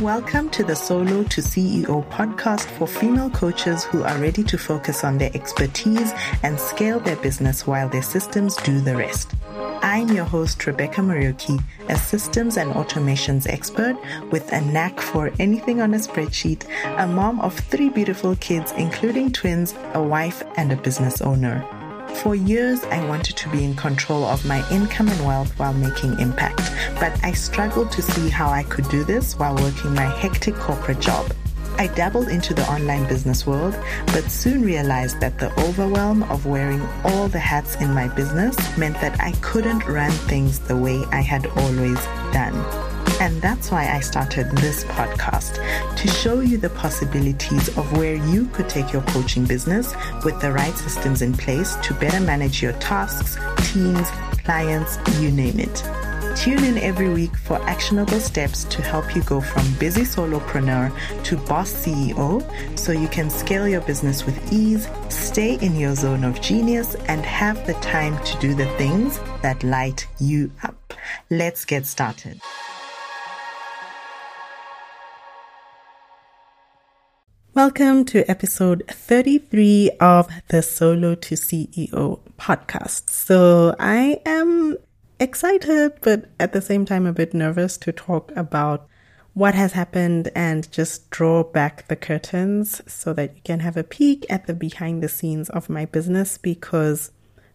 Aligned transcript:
Welcome 0.00 0.50
to 0.50 0.64
the 0.64 0.76
Solo 0.76 1.22
to 1.24 1.40
CEO 1.40 2.08
podcast 2.10 2.66
for 2.76 2.86
female 2.86 3.30
coaches 3.30 3.84
who 3.84 4.02
are 4.02 4.18
ready 4.18 4.42
to 4.44 4.58
focus 4.58 5.04
on 5.04 5.18
their 5.18 5.30
expertise 5.34 6.12
and 6.42 6.58
scale 6.58 7.00
their 7.00 7.16
business 7.16 7.66
while 7.66 7.88
their 7.88 8.02
systems 8.02 8.56
do 8.56 8.80
the 8.80 8.96
rest. 8.96 9.32
I'm 9.82 10.08
your 10.12 10.24
host, 10.24 10.66
Rebecca 10.66 11.00
Marioki, 11.00 11.62
a 11.88 11.96
systems 11.96 12.56
and 12.56 12.72
automations 12.72 13.48
expert 13.48 13.96
with 14.30 14.52
a 14.52 14.60
knack 14.60 15.00
for 15.00 15.32
anything 15.38 15.80
on 15.80 15.94
a 15.94 15.98
spreadsheet, 15.98 16.66
a 16.98 17.06
mom 17.06 17.40
of 17.40 17.58
three 17.58 17.88
beautiful 17.88 18.36
kids, 18.36 18.72
including 18.76 19.32
twins, 19.32 19.74
a 19.94 20.02
wife, 20.02 20.42
and 20.56 20.70
a 20.72 20.76
business 20.76 21.20
owner. 21.20 21.66
For 22.16 22.34
years, 22.36 22.84
I 22.84 23.04
wanted 23.08 23.36
to 23.36 23.48
be 23.48 23.64
in 23.64 23.74
control 23.74 24.24
of 24.24 24.44
my 24.44 24.68
income 24.70 25.08
and 25.08 25.26
wealth 25.26 25.58
while 25.58 25.72
making 25.72 26.20
impact, 26.20 26.70
but 27.00 27.12
I 27.24 27.32
struggled 27.32 27.90
to 27.92 28.02
see 28.02 28.28
how 28.28 28.48
I 28.48 28.62
could 28.62 28.88
do 28.88 29.02
this 29.02 29.36
while 29.38 29.56
working 29.56 29.94
my 29.94 30.04
hectic 30.04 30.54
corporate 30.54 31.00
job. 31.00 31.32
I 31.78 31.88
dabbled 31.88 32.28
into 32.28 32.54
the 32.54 32.64
online 32.70 33.08
business 33.08 33.44
world, 33.44 33.76
but 34.06 34.30
soon 34.30 34.62
realized 34.62 35.18
that 35.20 35.38
the 35.38 35.52
overwhelm 35.60 36.22
of 36.24 36.46
wearing 36.46 36.82
all 37.04 37.26
the 37.26 37.40
hats 37.40 37.74
in 37.76 37.92
my 37.92 38.06
business 38.08 38.56
meant 38.78 39.00
that 39.00 39.20
I 39.20 39.32
couldn't 39.40 39.86
run 39.88 40.12
things 40.12 40.60
the 40.60 40.76
way 40.76 41.04
I 41.10 41.22
had 41.22 41.46
always 41.46 41.98
done. 42.32 42.91
And 43.20 43.40
that's 43.40 43.70
why 43.70 43.88
I 43.88 44.00
started 44.00 44.50
this 44.56 44.84
podcast 44.84 45.56
to 45.96 46.08
show 46.08 46.40
you 46.40 46.58
the 46.58 46.70
possibilities 46.70 47.68
of 47.76 47.96
where 47.96 48.16
you 48.16 48.46
could 48.48 48.68
take 48.68 48.92
your 48.92 49.02
coaching 49.02 49.44
business 49.44 49.94
with 50.24 50.40
the 50.40 50.52
right 50.52 50.76
systems 50.76 51.22
in 51.22 51.32
place 51.32 51.76
to 51.76 51.94
better 51.94 52.20
manage 52.20 52.62
your 52.62 52.72
tasks, 52.74 53.38
teams, 53.72 54.08
clients, 54.44 54.98
you 55.20 55.30
name 55.30 55.60
it. 55.60 55.84
Tune 56.36 56.64
in 56.64 56.78
every 56.78 57.10
week 57.10 57.36
for 57.36 57.60
actionable 57.68 58.18
steps 58.18 58.64
to 58.64 58.80
help 58.82 59.14
you 59.14 59.22
go 59.22 59.40
from 59.40 59.70
busy 59.74 60.00
solopreneur 60.02 60.90
to 61.24 61.36
boss 61.36 61.72
CEO 61.72 62.42
so 62.78 62.90
you 62.90 63.06
can 63.08 63.28
scale 63.28 63.68
your 63.68 63.82
business 63.82 64.24
with 64.24 64.52
ease, 64.52 64.88
stay 65.10 65.54
in 65.60 65.76
your 65.76 65.94
zone 65.94 66.24
of 66.24 66.40
genius, 66.40 66.94
and 67.06 67.24
have 67.24 67.64
the 67.66 67.74
time 67.74 68.16
to 68.24 68.38
do 68.38 68.54
the 68.54 68.66
things 68.76 69.20
that 69.42 69.62
light 69.62 70.06
you 70.18 70.50
up. 70.64 70.94
Let's 71.28 71.64
get 71.64 71.86
started. 71.86 72.40
Welcome 77.54 78.06
to 78.06 78.24
episode 78.30 78.82
33 78.88 79.90
of 80.00 80.26
the 80.48 80.62
Solo 80.62 81.14
to 81.16 81.34
CEO 81.34 82.18
podcast. 82.38 83.10
So 83.10 83.76
I 83.78 84.22
am 84.24 84.78
excited, 85.20 85.92
but 86.00 86.30
at 86.40 86.54
the 86.54 86.62
same 86.62 86.86
time 86.86 87.04
a 87.04 87.12
bit 87.12 87.34
nervous 87.34 87.76
to 87.76 87.92
talk 87.92 88.32
about 88.34 88.88
what 89.34 89.54
has 89.54 89.72
happened 89.72 90.30
and 90.34 90.72
just 90.72 91.10
draw 91.10 91.44
back 91.44 91.86
the 91.88 91.96
curtains 91.96 92.80
so 92.90 93.12
that 93.12 93.36
you 93.36 93.42
can 93.44 93.60
have 93.60 93.76
a 93.76 93.84
peek 93.84 94.24
at 94.30 94.46
the 94.46 94.54
behind 94.54 95.02
the 95.02 95.08
scenes 95.10 95.50
of 95.50 95.68
my 95.68 95.84
business 95.84 96.38
because 96.38 97.10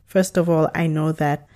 first 0.05 0.37
of 0.37 0.47
all, 0.47 0.69
I 0.75 0.85
know 0.85 1.11
that 1.13 1.47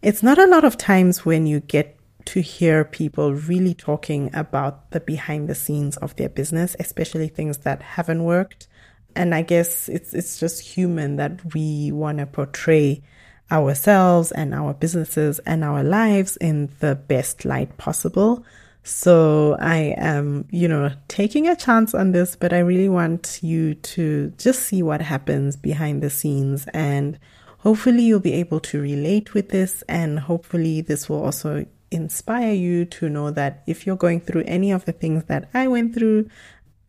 it's 0.00 0.22
not 0.22 0.38
a 0.38 0.46
lot 0.46 0.64
of 0.64 0.78
times 0.78 1.26
when 1.26 1.46
you 1.46 1.60
get 1.60 1.95
to 2.26 2.40
hear 2.40 2.84
people 2.84 3.34
really 3.34 3.74
talking 3.74 4.30
about 4.34 4.90
the 4.90 5.00
behind 5.00 5.48
the 5.48 5.54
scenes 5.54 5.96
of 5.98 6.14
their 6.16 6.28
business, 6.28 6.76
especially 6.78 7.28
things 7.28 7.58
that 7.58 7.82
haven't 7.82 8.24
worked. 8.24 8.68
And 9.14 9.34
I 9.34 9.42
guess 9.42 9.88
it's 9.88 10.12
it's 10.12 10.38
just 10.38 10.60
human 10.60 11.16
that 11.16 11.54
we 11.54 11.90
want 11.92 12.18
to 12.18 12.26
portray 12.26 13.02
ourselves 13.50 14.32
and 14.32 14.52
our 14.52 14.74
businesses 14.74 15.38
and 15.40 15.64
our 15.64 15.82
lives 15.82 16.36
in 16.36 16.70
the 16.80 16.94
best 16.94 17.44
light 17.44 17.76
possible. 17.78 18.44
So 18.82 19.56
I 19.58 19.94
am, 19.96 20.46
you 20.50 20.68
know, 20.68 20.92
taking 21.08 21.48
a 21.48 21.56
chance 21.56 21.94
on 21.94 22.12
this, 22.12 22.36
but 22.36 22.52
I 22.52 22.58
really 22.58 22.88
want 22.88 23.40
you 23.42 23.74
to 23.74 24.32
just 24.36 24.62
see 24.62 24.82
what 24.82 25.00
happens 25.00 25.56
behind 25.56 26.02
the 26.02 26.10
scenes 26.10 26.66
and 26.72 27.18
hopefully 27.58 28.02
you'll 28.02 28.20
be 28.20 28.34
able 28.34 28.60
to 28.60 28.80
relate 28.80 29.34
with 29.34 29.48
this 29.48 29.82
and 29.88 30.20
hopefully 30.20 30.82
this 30.82 31.08
will 31.08 31.24
also 31.24 31.66
inspire 31.90 32.52
you 32.52 32.84
to 32.84 33.08
know 33.08 33.30
that 33.30 33.62
if 33.66 33.86
you're 33.86 33.96
going 33.96 34.20
through 34.20 34.44
any 34.46 34.70
of 34.70 34.84
the 34.84 34.92
things 34.92 35.24
that 35.24 35.48
I 35.54 35.68
went 35.68 35.94
through, 35.94 36.28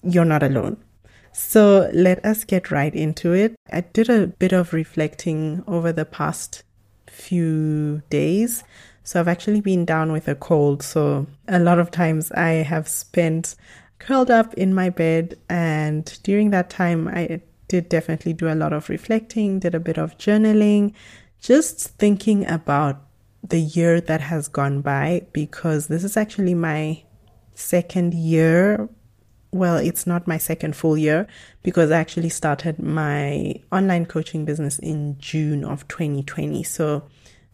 you're 0.04 0.26
not 0.26 0.44
alone. 0.44 0.78
So 1.32 1.90
let 1.94 2.26
us 2.26 2.44
get 2.44 2.72
right 2.72 2.94
into 2.94 3.34
it. 3.34 3.56
I 3.72 3.82
did 3.82 4.10
a 4.10 4.28
bit 4.28 4.54
of 4.54 4.74
reflecting 4.74 5.64
over 5.68 5.92
the 5.92 6.06
past 6.06 6.64
few 7.08 8.02
days. 8.10 8.64
So 9.04 9.20
I've 9.20 9.28
actually 9.28 9.62
been 9.62 9.86
down 9.86 10.12
with 10.12 10.28
a 10.28 10.36
cold. 10.36 10.82
So 10.82 11.28
a 11.48 11.60
lot 11.60 11.80
of 11.80 11.92
times 11.92 12.32
I 12.32 12.64
have 12.64 12.88
spent 12.88 13.56
curled 14.00 14.32
up 14.32 14.54
in 14.56 14.74
my 14.74 14.90
bed. 14.90 15.38
And 15.50 16.06
during 16.24 16.50
that 16.52 16.70
time, 16.70 17.08
I 17.08 17.42
did 17.68 17.90
definitely 17.90 18.34
do 18.34 18.50
a 18.50 18.56
lot 18.56 18.74
of 18.74 18.90
reflecting, 18.90 19.60
did 19.60 19.76
a 19.76 19.80
bit 19.80 19.98
of 19.98 20.18
journaling, 20.18 20.94
just 21.40 21.90
thinking 21.98 22.48
about 22.48 23.07
the 23.50 23.60
year 23.60 24.02
that 24.02 24.22
has 24.22 24.48
gone 24.48 24.82
by 24.82 25.26
because 25.34 25.88
this 25.88 26.04
is 26.04 26.18
actually 26.18 26.54
my 26.54 27.04
second 27.54 28.14
year. 28.14 28.90
Well, 29.52 29.78
it's 29.78 30.06
not 30.06 30.28
my 30.28 30.38
second 30.38 30.76
full 30.76 30.98
year 30.98 31.28
because 31.64 31.92
I 31.92 32.00
actually 32.00 32.30
started 32.30 32.80
my 32.80 33.56
online 33.72 34.06
coaching 34.06 34.46
business 34.46 34.78
in 34.80 35.18
June 35.20 35.64
of 35.64 35.88
2020. 35.88 36.64
So 36.64 37.04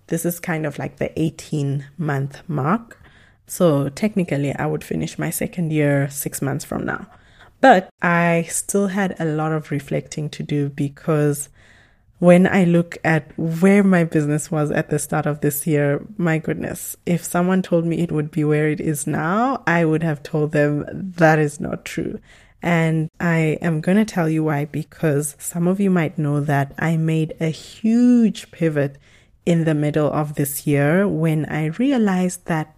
this 0.07 0.25
is 0.25 0.39
kind 0.39 0.65
of 0.65 0.79
like 0.79 0.97
the 0.97 1.17
18 1.19 1.85
month 1.97 2.41
mark. 2.47 2.99
So 3.45 3.89
technically, 3.89 4.53
I 4.55 4.65
would 4.65 4.83
finish 4.83 5.19
my 5.19 5.29
second 5.29 5.71
year 5.71 6.09
six 6.09 6.41
months 6.41 6.65
from 6.65 6.85
now. 6.85 7.07
But 7.61 7.89
I 8.01 8.45
still 8.49 8.87
had 8.87 9.15
a 9.19 9.25
lot 9.25 9.53
of 9.53 9.71
reflecting 9.71 10.29
to 10.31 10.43
do 10.43 10.69
because 10.69 11.49
when 12.23 12.47
I 12.47 12.63
look 12.63 12.97
at 13.03 13.37
where 13.37 13.83
my 13.83 14.05
business 14.05 14.49
was 14.49 14.71
at 14.71 14.89
the 14.89 14.97
start 14.97 15.25
of 15.25 15.41
this 15.41 15.67
year, 15.67 16.07
my 16.15 16.37
goodness, 16.37 16.95
if 17.05 17.21
someone 17.21 17.61
told 17.61 17.85
me 17.85 17.99
it 17.99 18.13
would 18.13 18.31
be 18.31 18.45
where 18.45 18.69
it 18.69 18.79
is 18.79 19.05
now, 19.05 19.61
I 19.67 19.83
would 19.83 20.03
have 20.03 20.23
told 20.23 20.53
them 20.53 20.85
that 21.17 21.37
is 21.37 21.59
not 21.59 21.83
true. 21.83 22.21
And 22.61 23.09
I 23.19 23.57
am 23.61 23.81
going 23.81 23.97
to 23.97 24.05
tell 24.05 24.29
you 24.29 24.45
why, 24.45 24.63
because 24.63 25.35
some 25.37 25.67
of 25.67 25.81
you 25.81 25.89
might 25.89 26.17
know 26.17 26.39
that 26.39 26.73
I 26.79 26.95
made 26.95 27.33
a 27.41 27.49
huge 27.49 28.51
pivot 28.51 28.97
in 29.45 29.65
the 29.65 29.75
middle 29.75 30.09
of 30.09 30.35
this 30.35 30.65
year 30.65 31.05
when 31.05 31.43
I 31.47 31.75
realized 31.77 32.45
that 32.45 32.73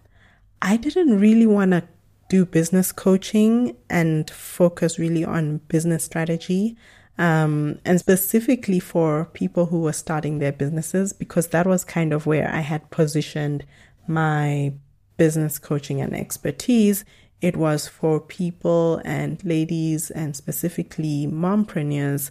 I 0.60 0.76
didn't 0.76 1.20
really 1.20 1.46
want 1.46 1.70
to 1.70 1.84
do 2.28 2.46
business 2.46 2.90
coaching 2.90 3.76
and 3.88 4.28
focus 4.28 4.98
really 4.98 5.24
on 5.24 5.58
business 5.68 6.02
strategy 6.02 6.76
um, 7.18 7.78
and 7.84 7.98
specifically 7.98 8.80
for 8.80 9.26
people 9.32 9.66
who 9.66 9.80
were 9.80 9.92
starting 9.92 10.38
their 10.38 10.52
businesses, 10.52 11.12
because 11.12 11.48
that 11.48 11.66
was 11.66 11.84
kind 11.84 12.12
of 12.12 12.26
where 12.26 12.50
I 12.52 12.60
had 12.60 12.90
positioned 12.90 13.64
my 14.06 14.74
business 15.16 15.58
coaching 15.58 16.00
and 16.00 16.14
expertise. 16.14 17.04
It 17.40 17.56
was 17.56 17.88
for 17.88 18.20
people 18.20 19.00
and 19.04 19.42
ladies, 19.44 20.10
and 20.10 20.36
specifically 20.36 21.26
mompreneurs 21.26 22.30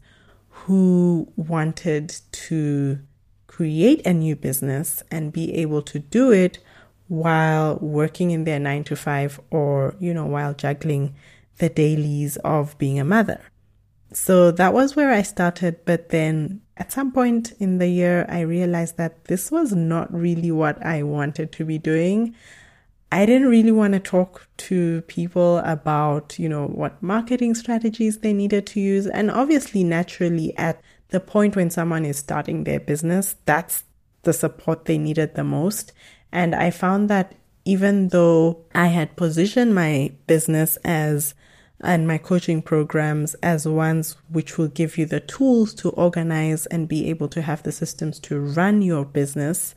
who 0.50 1.32
wanted 1.36 2.16
to 2.32 3.00
create 3.48 4.06
a 4.06 4.14
new 4.14 4.36
business 4.36 5.04
and 5.12 5.32
be 5.32 5.54
able 5.56 5.82
to 5.82 6.00
do 6.00 6.32
it 6.32 6.60
while 7.08 7.78
working 7.78 8.32
in 8.32 8.44
their 8.46 8.60
nine 8.60 8.84
to 8.84 8.96
five 8.96 9.40
or, 9.52 9.96
you 10.00 10.14
know, 10.14 10.26
while 10.26 10.54
juggling 10.54 11.16
the 11.58 11.70
dailies 11.70 12.38
of 12.38 12.78
being 12.78 13.00
a 13.00 13.06
mother. 13.06 13.42
So 14.16 14.50
that 14.52 14.74
was 14.74 14.96
where 14.96 15.12
I 15.12 15.24
started. 15.24 15.84
But 15.84 16.10
then 16.10 16.62
at 16.78 16.94
some 16.94 17.12
point 17.12 17.52
in 17.60 17.80
the 17.80 17.88
year, 17.90 18.26
I 18.30 18.40
realized 18.42 18.96
that 18.96 19.26
this 19.26 19.52
was 19.52 19.74
not 19.74 20.12
really 20.14 20.52
what 20.52 20.84
I 20.86 21.04
wanted 21.04 21.52
to 21.52 21.66
be 21.66 21.78
doing. 21.78 22.34
I 23.12 23.26
didn't 23.26 23.50
really 23.50 23.74
want 23.74 23.94
to 23.94 24.00
talk 24.00 24.48
to 24.58 25.02
people 25.04 25.58
about, 25.60 26.40
you 26.40 26.48
know, 26.48 26.68
what 26.68 27.04
marketing 27.04 27.56
strategies 27.56 28.20
they 28.20 28.32
needed 28.32 28.66
to 28.68 28.80
use. 28.80 29.06
And 29.06 29.30
obviously, 29.30 29.84
naturally, 29.84 30.58
at 30.58 30.82
the 31.10 31.20
point 31.20 31.58
when 31.58 31.70
someone 31.70 32.06
is 32.06 32.18
starting 32.18 32.64
their 32.64 32.80
business, 32.80 33.36
that's 33.44 33.84
the 34.24 34.34
support 34.34 34.86
they 34.86 34.98
needed 34.98 35.36
the 35.36 35.44
most. 35.44 35.92
And 36.32 36.56
I 36.56 36.72
found 36.72 37.10
that 37.10 37.36
even 37.66 38.10
though 38.10 38.64
I 38.74 38.88
had 38.88 39.18
positioned 39.18 39.76
my 39.76 40.14
business 40.26 40.78
as 40.86 41.34
and 41.86 42.08
my 42.08 42.18
coaching 42.18 42.62
programs 42.62 43.34
as 43.36 43.68
ones 43.68 44.18
which 44.30 44.58
will 44.58 44.68
give 44.68 44.98
you 44.98 45.06
the 45.06 45.20
tools 45.20 45.74
to 45.76 45.90
organize 45.92 46.66
and 46.68 46.88
be 46.88 47.10
able 47.10 47.28
to 47.30 47.42
have 47.42 47.64
the 47.64 47.72
systems 47.72 48.20
to 48.20 48.40
run 48.40 48.82
your 48.82 49.06
business. 49.06 49.76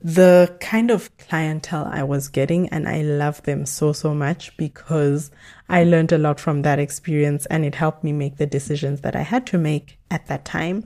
The 0.00 0.56
kind 0.60 0.90
of 0.90 1.16
clientele 1.18 1.88
I 1.90 2.02
was 2.02 2.28
getting, 2.28 2.68
and 2.70 2.88
I 2.88 3.02
love 3.02 3.42
them 3.44 3.66
so, 3.66 3.92
so 3.92 4.14
much 4.14 4.56
because 4.56 5.30
I 5.68 5.84
learned 5.84 6.12
a 6.12 6.18
lot 6.18 6.40
from 6.40 6.62
that 6.62 6.78
experience 6.78 7.46
and 7.46 7.64
it 7.64 7.76
helped 7.76 8.02
me 8.02 8.12
make 8.12 8.36
the 8.36 8.46
decisions 8.46 9.02
that 9.02 9.14
I 9.14 9.22
had 9.22 9.46
to 9.48 9.58
make 9.58 9.98
at 10.10 10.26
that 10.26 10.44
time. 10.44 10.84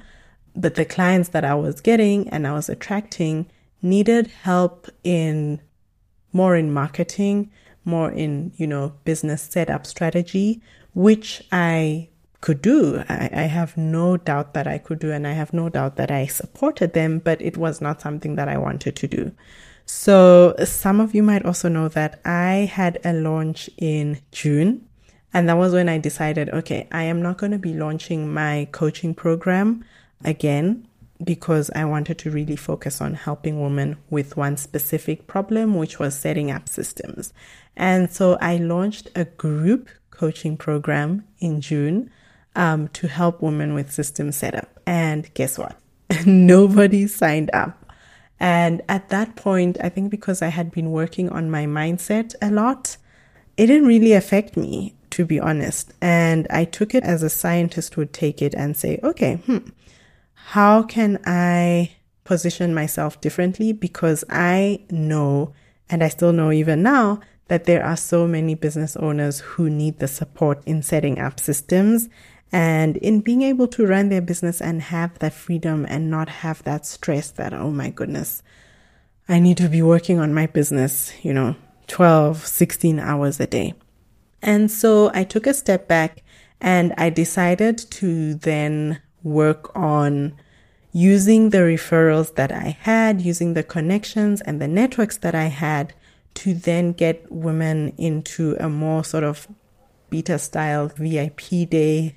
But 0.54 0.74
the 0.74 0.84
clients 0.84 1.30
that 1.30 1.44
I 1.44 1.54
was 1.54 1.80
getting 1.80 2.28
and 2.28 2.46
I 2.46 2.52
was 2.52 2.68
attracting 2.68 3.46
needed 3.82 4.26
help 4.42 4.88
in 5.04 5.60
more 6.32 6.56
in 6.56 6.72
marketing, 6.72 7.50
more 7.86 8.10
in, 8.10 8.52
you 8.56 8.66
know, 8.66 8.94
business 9.04 9.42
setup 9.42 9.86
strategy, 9.86 10.60
which 10.94 11.42
I 11.52 12.08
could 12.40 12.62
do. 12.62 13.02
I, 13.08 13.30
I, 13.32 13.42
have 13.42 13.76
no 13.76 14.16
doubt 14.16 14.54
that 14.54 14.66
I 14.66 14.78
could 14.78 14.98
do, 14.98 15.10
and 15.10 15.26
I 15.26 15.32
have 15.32 15.52
no 15.52 15.68
doubt 15.68 15.96
that 15.96 16.10
I 16.10 16.26
supported 16.26 16.92
them, 16.92 17.18
but 17.18 17.40
it 17.40 17.56
was 17.56 17.80
not 17.80 18.00
something 18.00 18.36
that 18.36 18.48
I 18.48 18.58
wanted 18.58 18.94
to 18.96 19.08
do. 19.08 19.32
So, 19.84 20.54
some 20.64 21.00
of 21.00 21.14
you 21.14 21.22
might 21.22 21.44
also 21.44 21.68
know 21.68 21.88
that 21.88 22.20
I 22.24 22.70
had 22.72 22.98
a 23.04 23.12
launch 23.12 23.70
in 23.78 24.20
June, 24.32 24.86
and 25.32 25.48
that 25.48 25.56
was 25.56 25.72
when 25.72 25.88
I 25.88 25.98
decided 25.98 26.50
okay, 26.50 26.88
I 26.92 27.04
am 27.04 27.22
not 27.22 27.38
going 27.38 27.52
to 27.52 27.58
be 27.58 27.74
launching 27.74 28.32
my 28.32 28.68
coaching 28.72 29.14
program 29.14 29.84
again 30.24 30.86
because 31.22 31.70
I 31.74 31.84
wanted 31.84 32.18
to 32.18 32.30
really 32.30 32.56
focus 32.56 33.00
on 33.00 33.14
helping 33.14 33.60
women 33.60 33.96
with 34.10 34.36
one 34.36 34.56
specific 34.56 35.26
problem, 35.26 35.74
which 35.74 35.98
was 35.98 36.18
setting 36.18 36.50
up 36.50 36.68
systems. 36.68 37.32
And 37.76 38.10
so 38.10 38.38
I 38.40 38.56
launched 38.56 39.10
a 39.14 39.24
group 39.24 39.88
coaching 40.10 40.56
program 40.56 41.24
in 41.38 41.60
June 41.60 42.10
um, 42.54 42.88
to 42.88 43.06
help 43.06 43.42
women 43.42 43.74
with 43.74 43.92
system 43.92 44.32
setup. 44.32 44.80
And 44.86 45.32
guess 45.34 45.58
what? 45.58 45.78
Nobody 46.26 47.06
signed 47.06 47.50
up. 47.52 47.92
And 48.40 48.82
at 48.88 49.08
that 49.10 49.36
point, 49.36 49.78
I 49.82 49.88
think 49.88 50.10
because 50.10 50.42
I 50.42 50.48
had 50.48 50.70
been 50.70 50.90
working 50.90 51.28
on 51.30 51.50
my 51.50 51.66
mindset 51.66 52.34
a 52.42 52.50
lot, 52.50 52.96
it 53.56 53.66
didn't 53.66 53.88
really 53.88 54.12
affect 54.12 54.56
me, 54.56 54.94
to 55.10 55.24
be 55.24 55.40
honest. 55.40 55.94
And 56.00 56.46
I 56.50 56.64
took 56.64 56.94
it 56.94 57.02
as 57.02 57.22
a 57.22 57.30
scientist 57.30 57.96
would 57.96 58.12
take 58.12 58.42
it 58.42 58.54
and 58.54 58.76
say, 58.76 59.00
okay, 59.02 59.36
hmm, 59.46 59.58
how 60.34 60.82
can 60.82 61.18
I 61.24 61.92
position 62.24 62.74
myself 62.74 63.20
differently? 63.20 63.72
Because 63.72 64.24
I 64.28 64.84
know, 64.90 65.54
and 65.88 66.04
I 66.04 66.08
still 66.08 66.32
know 66.32 66.52
even 66.52 66.82
now, 66.82 67.20
that 67.48 67.64
there 67.64 67.84
are 67.84 67.96
so 67.96 68.26
many 68.26 68.54
business 68.54 68.96
owners 68.96 69.40
who 69.40 69.70
need 69.70 69.98
the 69.98 70.08
support 70.08 70.62
in 70.66 70.82
setting 70.82 71.18
up 71.18 71.38
systems 71.38 72.08
and 72.52 72.96
in 72.98 73.20
being 73.20 73.42
able 73.42 73.68
to 73.68 73.86
run 73.86 74.08
their 74.08 74.20
business 74.20 74.60
and 74.60 74.82
have 74.82 75.18
that 75.18 75.32
freedom 75.32 75.86
and 75.88 76.10
not 76.10 76.28
have 76.28 76.62
that 76.64 76.86
stress 76.86 77.30
that, 77.32 77.52
oh 77.52 77.70
my 77.70 77.90
goodness, 77.90 78.42
I 79.28 79.40
need 79.40 79.56
to 79.58 79.68
be 79.68 79.82
working 79.82 80.18
on 80.18 80.34
my 80.34 80.46
business, 80.46 81.12
you 81.22 81.32
know, 81.32 81.56
12, 81.88 82.46
16 82.46 82.98
hours 82.98 83.40
a 83.40 83.46
day. 83.46 83.74
And 84.42 84.70
so 84.70 85.10
I 85.12 85.24
took 85.24 85.46
a 85.46 85.54
step 85.54 85.88
back 85.88 86.22
and 86.60 86.94
I 86.96 87.10
decided 87.10 87.78
to 87.78 88.34
then 88.34 89.00
work 89.22 89.74
on 89.76 90.34
using 90.92 91.50
the 91.50 91.58
referrals 91.58 92.34
that 92.36 92.52
I 92.52 92.76
had, 92.80 93.20
using 93.20 93.54
the 93.54 93.62
connections 93.62 94.40
and 94.40 94.60
the 94.60 94.68
networks 94.68 95.18
that 95.18 95.34
I 95.34 95.46
had 95.46 95.92
to 96.36 96.54
then 96.54 96.92
get 96.92 97.30
women 97.30 97.92
into 97.98 98.56
a 98.60 98.68
more 98.68 99.02
sort 99.02 99.24
of 99.24 99.48
beta 100.10 100.38
style 100.38 100.88
VIP 100.96 101.68
day 101.68 102.16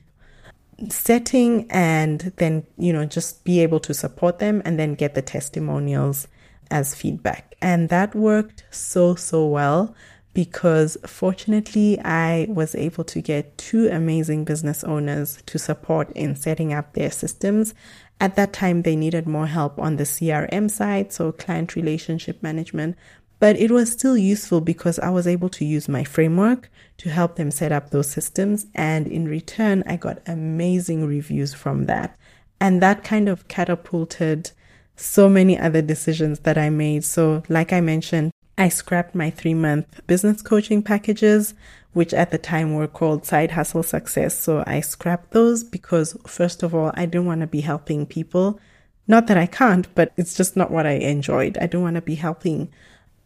setting 0.90 1.66
and 1.70 2.32
then, 2.38 2.66
you 2.78 2.94
know, 2.94 3.06
just 3.06 3.44
be 3.44 3.60
able 3.62 3.80
to 3.80 3.94
support 3.94 4.40
them 4.40 4.62
and 4.64 4.80
then 4.80 4.96
get 4.96 5.16
the 5.16 5.22
testimonials 5.22 6.28
as 6.72 6.96
feedback. 6.96 7.56
And 7.62 7.90
that 7.90 8.16
worked 8.16 8.64
so, 8.70 9.16
so 9.16 9.48
well 9.48 9.96
because 10.34 10.98
fortunately 11.06 12.00
I 12.00 12.48
was 12.50 12.76
able 12.76 13.04
to 13.06 13.22
get 13.22 13.58
two 13.58 13.90
amazing 13.90 14.46
business 14.46 14.84
owners 14.84 15.42
to 15.48 15.58
support 15.58 16.12
in 16.12 16.36
setting 16.36 16.72
up 16.72 16.94
their 16.94 17.12
systems. 17.12 17.74
At 18.22 18.36
that 18.36 18.54
time, 18.54 18.84
they 18.84 18.96
needed 18.96 19.28
more 19.28 19.48
help 19.48 19.80
on 19.80 19.96
the 19.96 20.04
CRM 20.04 20.70
side, 20.70 21.14
so 21.14 21.32
client 21.32 21.76
relationship 21.76 22.44
management, 22.44 22.98
but 23.40 23.58
it 23.58 23.72
was 23.72 23.92
still 23.92 24.18
useful 24.18 24.62
because 24.62 25.00
I 25.00 25.10
was 25.10 25.26
able 25.26 25.50
to 25.50 25.66
use 25.66 25.88
my 25.88 26.04
framework 26.04 26.70
to 26.98 27.10
help 27.10 27.36
them 27.36 27.52
set 27.52 27.72
up 27.72 27.90
those 27.90 28.10
systems. 28.10 28.68
And 28.76 29.08
in 29.08 29.28
return, 29.28 29.84
I 29.88 29.96
got 29.96 30.22
amazing 30.28 31.08
reviews 31.08 31.54
from 31.54 31.86
that. 31.86 32.18
And 32.60 32.82
that 32.82 33.04
kind 33.04 33.30
of 33.30 33.48
catapulted 33.48 34.52
so 34.98 35.30
many 35.30 35.58
other 35.58 35.82
decisions 35.82 36.40
that 36.40 36.58
I 36.58 36.70
made. 36.70 37.06
So, 37.06 37.44
like 37.48 37.72
I 37.72 37.80
mentioned, 37.80 38.32
I 38.58 38.68
scrapped 38.68 39.16
my 39.16 39.30
three 39.30 39.54
month 39.54 40.06
business 40.06 40.42
coaching 40.42 40.84
packages, 40.84 41.54
which 41.94 42.14
at 42.14 42.32
the 42.32 42.38
time 42.38 42.76
were 42.76 42.88
called 42.88 43.26
Side 43.26 43.52
Hustle 43.52 43.84
Success. 43.84 44.38
So 44.38 44.66
I 44.68 44.82
scrapped 44.82 45.32
those 45.32 45.64
because, 45.64 46.18
first 46.28 46.62
of 46.62 46.76
all, 46.76 46.92
I 46.96 47.06
didn't 47.06 47.28
want 47.28 47.40
to 47.42 47.48
be 47.48 47.62
helping 47.62 48.06
people. 48.06 48.60
Not 49.08 49.28
that 49.28 49.38
I 49.38 49.46
can't, 49.46 49.88
but 49.96 50.12
it's 50.18 50.36
just 50.36 50.58
not 50.58 50.72
what 50.72 50.86
I 50.86 50.92
enjoyed. 50.92 51.58
I 51.60 51.68
don't 51.68 51.82
want 51.82 51.96
to 51.96 52.02
be 52.02 52.16
helping, 52.16 52.70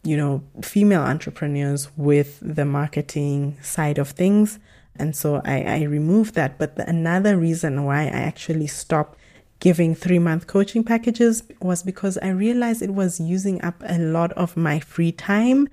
you 0.04 0.16
know, 0.16 0.42
female 0.62 1.02
entrepreneurs 1.02 1.88
with 1.96 2.38
the 2.40 2.64
marketing 2.64 3.56
side 3.62 3.98
of 3.98 4.10
things. 4.10 4.58
And 4.96 5.16
so 5.16 5.40
I, 5.44 5.62
I 5.62 5.82
removed 5.82 6.34
that. 6.34 6.58
But 6.58 6.76
the, 6.76 6.88
another 6.88 7.36
reason 7.36 7.84
why 7.84 8.02
I 8.02 8.20
actually 8.30 8.66
stopped 8.66 9.18
giving 9.60 9.94
three 9.94 10.18
month 10.18 10.46
coaching 10.46 10.84
packages 10.84 11.42
was 11.60 11.82
because 11.82 12.18
I 12.18 12.28
realized 12.28 12.82
it 12.82 12.94
was 12.94 13.18
using 13.18 13.64
up 13.64 13.82
a 13.86 13.98
lot 13.98 14.32
of 14.32 14.56
my 14.56 14.78
free 14.78 15.10
time, 15.10 15.68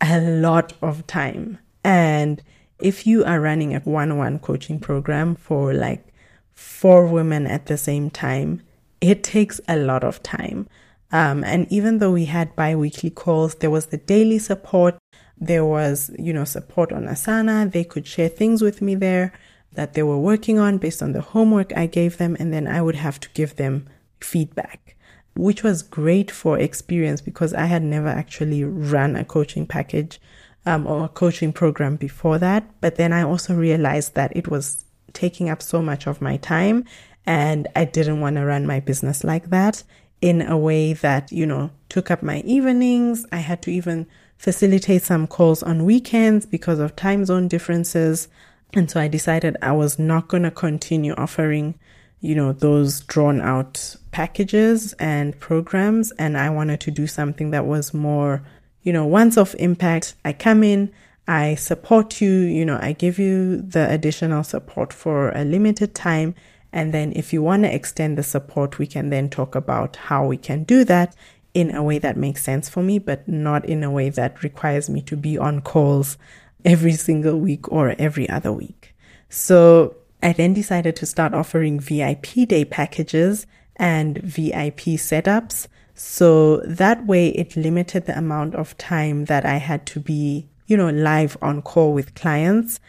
a 0.00 0.20
lot 0.20 0.74
of 0.82 1.06
time. 1.06 1.58
And 1.82 2.42
if 2.78 3.06
you 3.06 3.24
are 3.24 3.40
running 3.40 3.74
a 3.74 3.80
one 3.80 4.12
on 4.12 4.18
one 4.18 4.38
coaching 4.38 4.78
program 4.78 5.34
for 5.36 5.72
like 5.72 6.06
four 6.52 7.06
women 7.06 7.46
at 7.46 7.66
the 7.66 7.78
same 7.78 8.10
time, 8.10 8.62
it 9.00 9.24
takes 9.24 9.60
a 9.66 9.76
lot 9.76 10.04
of 10.04 10.22
time. 10.22 10.68
Um, 11.12 11.42
and 11.44 11.66
even 11.70 11.98
though 11.98 12.12
we 12.12 12.26
had 12.26 12.54
bi 12.54 12.74
weekly 12.76 13.10
calls, 13.10 13.56
there 13.56 13.70
was 13.70 13.86
the 13.86 13.96
daily 13.96 14.38
support. 14.38 14.96
There 15.38 15.64
was, 15.64 16.10
you 16.18 16.32
know, 16.32 16.44
support 16.44 16.92
on 16.92 17.06
Asana. 17.06 17.70
They 17.70 17.84
could 17.84 18.06
share 18.06 18.28
things 18.28 18.62
with 18.62 18.80
me 18.80 18.94
there 18.94 19.32
that 19.72 19.94
they 19.94 20.02
were 20.02 20.18
working 20.18 20.58
on 20.58 20.78
based 20.78 21.02
on 21.02 21.12
the 21.12 21.20
homework 21.20 21.72
I 21.76 21.86
gave 21.86 22.18
them, 22.18 22.36
and 22.38 22.52
then 22.52 22.66
I 22.66 22.82
would 22.82 22.96
have 22.96 23.20
to 23.20 23.28
give 23.30 23.56
them 23.56 23.88
feedback, 24.20 24.96
which 25.34 25.62
was 25.62 25.82
great 25.82 26.30
for 26.30 26.58
experience 26.58 27.20
because 27.20 27.54
I 27.54 27.66
had 27.66 27.82
never 27.82 28.08
actually 28.08 28.64
run 28.64 29.16
a 29.16 29.24
coaching 29.24 29.66
package 29.66 30.20
um, 30.66 30.86
or 30.86 31.04
a 31.04 31.08
coaching 31.08 31.52
program 31.52 31.96
before 31.96 32.38
that. 32.38 32.68
But 32.80 32.96
then 32.96 33.12
I 33.12 33.22
also 33.22 33.54
realized 33.54 34.14
that 34.14 34.36
it 34.36 34.48
was 34.48 34.84
taking 35.12 35.48
up 35.48 35.62
so 35.62 35.80
much 35.82 36.06
of 36.06 36.20
my 36.20 36.36
time, 36.36 36.84
and 37.26 37.66
I 37.74 37.84
didn't 37.84 38.20
want 38.20 38.36
to 38.36 38.44
run 38.44 38.66
my 38.66 38.80
business 38.80 39.24
like 39.24 39.50
that 39.50 39.82
in 40.20 40.42
a 40.42 40.56
way 40.56 40.92
that, 40.92 41.32
you 41.32 41.46
know, 41.46 41.70
took 41.88 42.10
up 42.10 42.22
my 42.22 42.40
evenings. 42.40 43.26
I 43.32 43.38
had 43.38 43.62
to 43.62 43.72
even 43.72 44.06
facilitate 44.36 45.02
some 45.02 45.26
calls 45.26 45.62
on 45.62 45.84
weekends 45.84 46.46
because 46.46 46.78
of 46.78 46.96
time 46.96 47.24
zone 47.24 47.48
differences. 47.48 48.28
And 48.72 48.90
so 48.90 49.00
I 49.00 49.08
decided 49.08 49.56
I 49.60 49.72
was 49.72 49.98
not 49.98 50.28
going 50.28 50.44
to 50.44 50.50
continue 50.50 51.12
offering, 51.14 51.78
you 52.20 52.34
know, 52.34 52.52
those 52.52 53.00
drawn 53.00 53.40
out 53.40 53.96
packages 54.12 54.92
and 54.94 55.38
programs. 55.40 56.12
And 56.12 56.36
I 56.38 56.50
wanted 56.50 56.80
to 56.80 56.90
do 56.90 57.06
something 57.06 57.50
that 57.50 57.66
was 57.66 57.92
more, 57.92 58.42
you 58.82 58.92
know, 58.92 59.06
once 59.06 59.36
off 59.36 59.54
impact. 59.56 60.14
I 60.24 60.32
come 60.32 60.62
in, 60.62 60.92
I 61.26 61.54
support 61.54 62.20
you, 62.20 62.30
you 62.30 62.64
know, 62.64 62.78
I 62.80 62.92
give 62.92 63.18
you 63.18 63.60
the 63.60 63.90
additional 63.90 64.42
support 64.42 64.92
for 64.92 65.30
a 65.30 65.44
limited 65.44 65.94
time. 65.94 66.34
And 66.72 66.94
then 66.94 67.12
if 67.16 67.32
you 67.32 67.42
want 67.42 67.64
to 67.64 67.74
extend 67.74 68.16
the 68.16 68.22
support, 68.22 68.78
we 68.78 68.86
can 68.86 69.10
then 69.10 69.28
talk 69.28 69.54
about 69.54 69.96
how 69.96 70.26
we 70.26 70.36
can 70.36 70.64
do 70.64 70.84
that 70.84 71.16
in 71.52 71.74
a 71.74 71.82
way 71.82 71.98
that 71.98 72.16
makes 72.16 72.42
sense 72.42 72.68
for 72.68 72.82
me, 72.82 72.98
but 72.98 73.26
not 73.26 73.64
in 73.64 73.82
a 73.82 73.90
way 73.90 74.08
that 74.08 74.42
requires 74.42 74.88
me 74.88 75.02
to 75.02 75.16
be 75.16 75.36
on 75.36 75.60
calls 75.60 76.16
every 76.64 76.92
single 76.92 77.38
week 77.38 77.70
or 77.72 77.94
every 77.98 78.28
other 78.28 78.52
week. 78.52 78.94
So 79.28 79.96
I 80.22 80.32
then 80.32 80.54
decided 80.54 80.96
to 80.96 81.06
start 81.06 81.34
offering 81.34 81.80
VIP 81.80 82.46
day 82.46 82.64
packages 82.64 83.46
and 83.76 84.18
VIP 84.18 84.96
setups. 84.98 85.66
So 85.94 86.58
that 86.58 87.06
way 87.06 87.28
it 87.28 87.56
limited 87.56 88.06
the 88.06 88.16
amount 88.16 88.54
of 88.54 88.76
time 88.78 89.24
that 89.26 89.44
I 89.44 89.56
had 89.56 89.86
to 89.86 90.00
be, 90.00 90.48
you 90.66 90.76
know, 90.76 90.90
live 90.90 91.36
on 91.42 91.62
call 91.62 91.92
with 91.92 92.14
clients, 92.14 92.80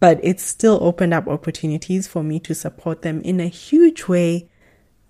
but 0.00 0.20
it 0.22 0.40
still 0.40 0.78
opened 0.82 1.14
up 1.14 1.26
opportunities 1.26 2.06
for 2.06 2.22
me 2.22 2.38
to 2.40 2.54
support 2.54 3.02
them 3.02 3.20
in 3.22 3.40
a 3.40 3.46
huge 3.46 4.08
way 4.08 4.48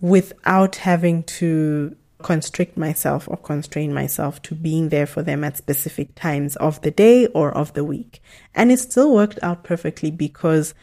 without 0.00 0.76
having 0.76 1.22
to 1.24 1.96
constrict 2.22 2.76
myself 2.76 3.28
or 3.28 3.36
constrain 3.36 3.92
myself 3.92 4.40
to 4.42 4.54
being 4.54 4.88
there 4.88 5.06
for 5.06 5.22
them 5.22 5.44
at 5.44 5.56
specific 5.56 6.14
times 6.14 6.56
of 6.56 6.80
the 6.82 6.90
day 6.90 7.26
or 7.28 7.52
of 7.52 7.72
the 7.74 7.84
week. 7.84 8.20
And 8.54 8.72
it 8.72 8.78
still 8.78 9.14
worked 9.14 9.38
out 9.42 9.64
perfectly 9.64 10.10
because 10.10 10.74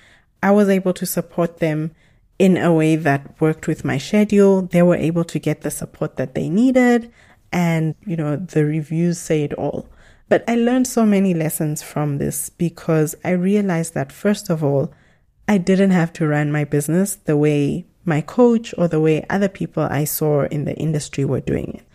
I 0.41 0.51
was 0.51 0.69
able 0.69 0.93
to 0.93 1.05
support 1.05 1.57
them 1.59 1.91
in 2.37 2.57
a 2.57 2.73
way 2.73 2.95
that 2.95 3.39
worked 3.39 3.67
with 3.67 3.85
my 3.85 3.97
schedule. 3.97 4.63
They 4.63 4.83
were 4.83 4.95
able 4.95 5.23
to 5.25 5.39
get 5.39 5.61
the 5.61 5.71
support 5.71 6.17
that 6.17 6.35
they 6.35 6.49
needed. 6.49 7.11
And, 7.51 7.95
you 8.05 8.15
know, 8.15 8.35
the 8.35 8.65
reviews 8.65 9.19
say 9.19 9.43
it 9.43 9.53
all. 9.53 9.87
But 10.33 10.43
I 10.47 10.55
learned 10.55 10.87
so 10.87 11.05
many 11.05 11.35
lessons 11.35 11.83
from 11.83 12.17
this 12.17 12.49
because 12.49 13.13
I 13.23 13.33
realized 13.33 13.93
that, 13.93 14.11
first 14.11 14.49
of 14.49 14.63
all, 14.63 14.91
I 15.47 15.59
didn't 15.59 15.91
have 15.91 16.11
to 16.13 16.27
run 16.27 16.51
my 16.51 16.63
business 16.63 17.13
the 17.13 17.37
way 17.37 17.85
my 18.03 18.21
coach 18.21 18.73
or 18.75 18.87
the 18.87 18.99
way 18.99 19.27
other 19.29 19.47
people 19.47 19.83
I 19.83 20.05
saw 20.05 20.45
in 20.45 20.65
the 20.65 20.73
industry 20.73 21.23
were 21.23 21.39
doing 21.39 21.75
it. 21.75 21.85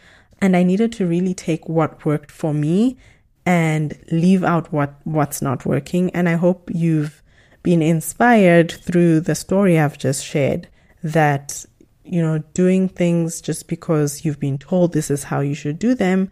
And 0.41 0.57
I 0.57 0.63
needed 0.63 0.93
to 0.93 1.05
really 1.05 1.35
take 1.35 1.69
what 1.69 2.05
worked 2.05 2.31
for 2.31 2.55
me 2.55 2.97
and 3.45 3.99
leave 4.13 4.45
out 4.45 4.73
what, 4.73 4.95
what's 5.03 5.43
not 5.43 5.67
working. 5.67 6.11
And 6.11 6.29
I 6.29 6.35
hope 6.35 6.71
you've 6.73 7.25
been 7.65 7.83
inspired 7.83 8.71
through 8.71 9.19
the 9.23 9.35
story 9.35 9.81
I've 9.81 9.99
just 9.99 10.25
shared 10.25 10.69
that, 11.03 11.65
you 12.05 12.23
know, 12.23 12.39
doing 12.55 12.89
things 12.89 13.41
just 13.41 13.67
because 13.67 14.25
you've 14.25 14.39
been 14.39 14.59
told 14.59 14.93
this 14.93 15.11
is 15.11 15.25
how 15.25 15.41
you 15.41 15.55
should 15.55 15.81
do 15.81 15.97
them 15.97 16.31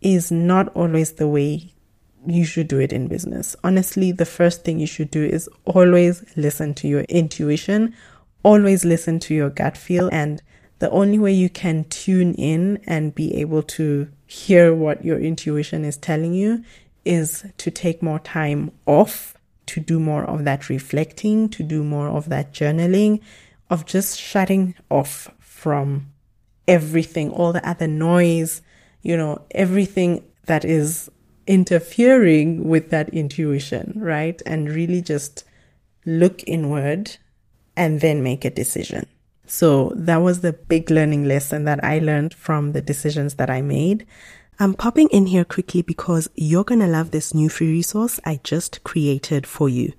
is 0.00 0.30
not 0.30 0.68
always 0.74 1.12
the 1.12 1.28
way 1.28 1.72
you 2.26 2.44
should 2.44 2.68
do 2.68 2.78
it 2.78 2.92
in 2.92 3.06
business. 3.06 3.54
Honestly, 3.62 4.12
the 4.12 4.26
first 4.26 4.64
thing 4.64 4.78
you 4.78 4.86
should 4.86 5.10
do 5.10 5.24
is 5.24 5.48
always 5.64 6.24
listen 6.36 6.74
to 6.74 6.88
your 6.88 7.02
intuition, 7.02 7.94
always 8.42 8.84
listen 8.84 9.18
to 9.20 9.34
your 9.34 9.50
gut 9.50 9.76
feel. 9.76 10.08
And 10.12 10.42
the 10.78 10.90
only 10.90 11.18
way 11.18 11.32
you 11.32 11.48
can 11.48 11.84
tune 11.84 12.34
in 12.34 12.80
and 12.86 13.14
be 13.14 13.34
able 13.36 13.62
to 13.62 14.08
hear 14.26 14.74
what 14.74 15.04
your 15.04 15.18
intuition 15.18 15.84
is 15.84 15.96
telling 15.96 16.34
you 16.34 16.64
is 17.04 17.46
to 17.58 17.70
take 17.70 18.02
more 18.02 18.18
time 18.18 18.72
off, 18.84 19.36
to 19.66 19.80
do 19.80 20.00
more 20.00 20.24
of 20.24 20.44
that 20.44 20.68
reflecting, 20.68 21.48
to 21.50 21.62
do 21.62 21.84
more 21.84 22.08
of 22.08 22.28
that 22.28 22.52
journaling, 22.52 23.20
of 23.70 23.86
just 23.86 24.18
shutting 24.18 24.74
off 24.90 25.30
from 25.38 26.06
everything, 26.66 27.30
all 27.30 27.52
the 27.52 27.68
other 27.68 27.86
noise, 27.86 28.62
you 29.06 29.16
know, 29.16 29.40
everything 29.52 30.24
that 30.46 30.64
is 30.64 31.08
interfering 31.46 32.68
with 32.68 32.90
that 32.90 33.08
intuition, 33.10 33.92
right? 33.94 34.42
And 34.44 34.68
really 34.68 35.00
just 35.00 35.44
look 36.04 36.42
inward 36.44 37.16
and 37.76 38.00
then 38.00 38.24
make 38.24 38.44
a 38.44 38.50
decision. 38.50 39.06
So 39.46 39.92
that 39.94 40.16
was 40.16 40.40
the 40.40 40.52
big 40.52 40.90
learning 40.90 41.24
lesson 41.24 41.64
that 41.66 41.84
I 41.84 42.00
learned 42.00 42.34
from 42.34 42.72
the 42.72 42.80
decisions 42.80 43.36
that 43.36 43.48
I 43.48 43.62
made. 43.62 44.04
I'm 44.58 44.72
popping 44.72 45.08
in 45.08 45.26
here 45.26 45.44
quickly 45.44 45.82
because 45.82 46.30
you're 46.34 46.64
going 46.64 46.80
to 46.80 46.86
love 46.86 47.10
this 47.10 47.34
new 47.34 47.50
free 47.50 47.70
resource 47.70 48.18
I 48.24 48.40
just 48.42 48.82
created 48.84 49.46
for 49.46 49.68
you. 49.68 49.92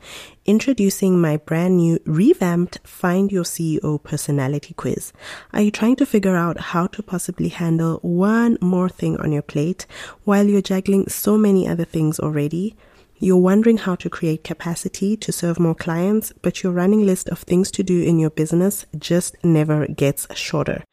Introducing 0.48 1.22
my 1.22 1.38
brand 1.38 1.78
new 1.78 2.00
revamped 2.06 2.80
Find 2.84 3.32
Your 3.32 3.44
CEO 3.44 4.02
personality 4.02 4.74
quiz. 4.74 5.14
Are 5.54 5.62
you 5.62 5.70
trying 5.70 5.96
to 5.98 6.08
figure 6.08 6.36
out 6.36 6.60
how 6.60 6.88
to 6.88 7.04
possibly 7.04 7.50
handle 7.50 8.00
one 8.02 8.58
more 8.60 8.90
thing 8.90 9.18
on 9.18 9.32
your 9.32 9.44
plate 9.44 9.86
while 10.24 10.48
you're 10.48 10.64
juggling 10.64 11.08
so 11.08 11.38
many 11.38 11.68
other 11.68 11.86
things 11.86 12.20
already? 12.20 12.76
You're 13.20 13.38
wondering 13.38 13.78
how 13.78 13.96
to 13.96 14.10
create 14.12 14.44
capacity 14.44 15.18
to 15.18 15.32
serve 15.32 15.60
more 15.60 15.74
clients, 15.74 16.34
but 16.44 16.62
your 16.62 16.72
running 16.72 17.04
list 17.04 17.30
of 17.30 17.40
things 17.40 17.72
to 17.72 17.84
do 17.84 18.04
in 18.04 18.20
your 18.20 18.30
business 18.30 18.86
just 18.98 19.36
never 19.44 19.88
gets 19.88 20.28
shorter. 20.36 20.84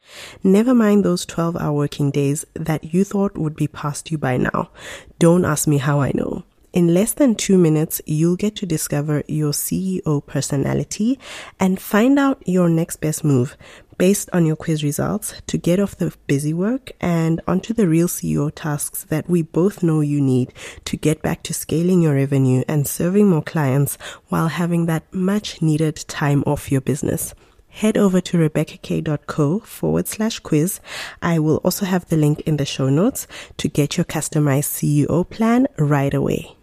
Never 0.43 0.73
mind 0.73 1.05
those 1.05 1.25
12 1.25 1.55
hour 1.57 1.73
working 1.73 2.09
days 2.09 2.43
that 2.55 2.93
you 2.93 3.03
thought 3.03 3.37
would 3.37 3.55
be 3.55 3.67
past 3.67 4.09
you 4.09 4.17
by 4.17 4.37
now. 4.37 4.71
Don't 5.19 5.45
ask 5.45 5.67
me 5.67 5.77
how 5.77 6.01
I 6.01 6.11
know. 6.15 6.43
In 6.75 6.93
less 6.93 7.13
than 7.13 7.35
two 7.35 7.57
minutes, 7.57 8.01
you'll 8.05 8.35
get 8.35 8.57
to 8.57 8.65
discover 8.65 9.23
your 9.27 9.53
CEO 9.53 10.25
personality 10.25 11.17
and 11.57 11.79
find 11.79 12.19
out 12.19 12.45
your 12.45 12.67
next 12.67 12.97
best 12.97 13.23
move 13.23 13.55
based 13.97 14.29
on 14.33 14.45
your 14.45 14.55
quiz 14.55 14.83
results 14.83 15.33
to 15.47 15.57
get 15.57 15.79
off 15.79 15.97
the 15.97 16.15
busy 16.27 16.53
work 16.53 16.91
and 16.99 17.41
onto 17.47 17.73
the 17.73 17.87
real 17.87 18.07
CEO 18.07 18.51
tasks 18.53 19.03
that 19.05 19.29
we 19.29 19.41
both 19.41 19.83
know 19.83 20.01
you 20.01 20.21
need 20.21 20.53
to 20.85 20.97
get 20.97 21.21
back 21.21 21.43
to 21.43 21.53
scaling 21.53 22.01
your 22.01 22.15
revenue 22.15 22.63
and 22.67 22.87
serving 22.87 23.29
more 23.29 23.41
clients 23.41 23.97
while 24.29 24.47
having 24.47 24.85
that 24.85 25.03
much 25.13 25.61
needed 25.61 25.95
time 26.07 26.43
off 26.45 26.71
your 26.71 26.81
business. 26.81 27.33
Head 27.67 27.97
over 27.97 28.21
to 28.21 28.37
rebeccak.co 28.37 29.59
forward 29.59 30.07
slash 30.07 30.39
quiz. 30.39 30.79
I 31.21 31.39
will 31.39 31.57
also 31.57 31.85
have 31.85 32.05
the 32.05 32.15
link 32.15 32.39
in 32.41 32.55
the 32.55 32.65
show 32.65 32.89
notes 32.89 33.27
to 33.57 33.67
get 33.67 33.97
your 33.97 34.05
customized 34.05 34.71
CEO 34.71 35.29
plan 35.29 35.67
right 35.77 36.13
away. 36.13 36.55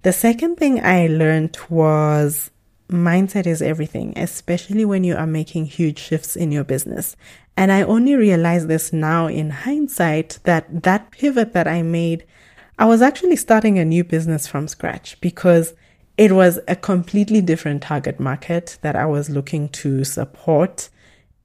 The 0.00 0.12
second 0.12 0.56
thing 0.56 0.82
I 0.82 1.08
learned 1.08 1.58
was 1.68 2.50
mindset 2.90 3.46
is 3.46 3.62
everything, 3.62 4.12
especially 4.16 4.84
when 4.84 5.04
you 5.04 5.16
are 5.16 5.26
making 5.26 5.66
huge 5.66 5.98
shifts 5.98 6.36
in 6.36 6.52
your 6.52 6.64
business. 6.64 7.16
And 7.56 7.72
I 7.72 7.82
only 7.82 8.14
realize 8.14 8.66
this 8.66 8.92
now 8.92 9.26
in 9.26 9.50
hindsight 9.50 10.38
that 10.44 10.82
that 10.82 11.10
pivot 11.10 11.52
that 11.54 11.66
I 11.66 11.82
made, 11.82 12.24
I 12.78 12.84
was 12.84 13.02
actually 13.02 13.36
starting 13.36 13.78
a 13.78 13.84
new 13.84 14.04
business 14.04 14.46
from 14.46 14.68
scratch 14.68 15.20
because 15.20 15.74
it 16.18 16.32
was 16.32 16.58
a 16.68 16.76
completely 16.76 17.40
different 17.40 17.82
target 17.82 18.20
market 18.20 18.78
that 18.82 18.96
I 18.96 19.06
was 19.06 19.30
looking 19.30 19.68
to 19.70 20.04
support. 20.04 20.88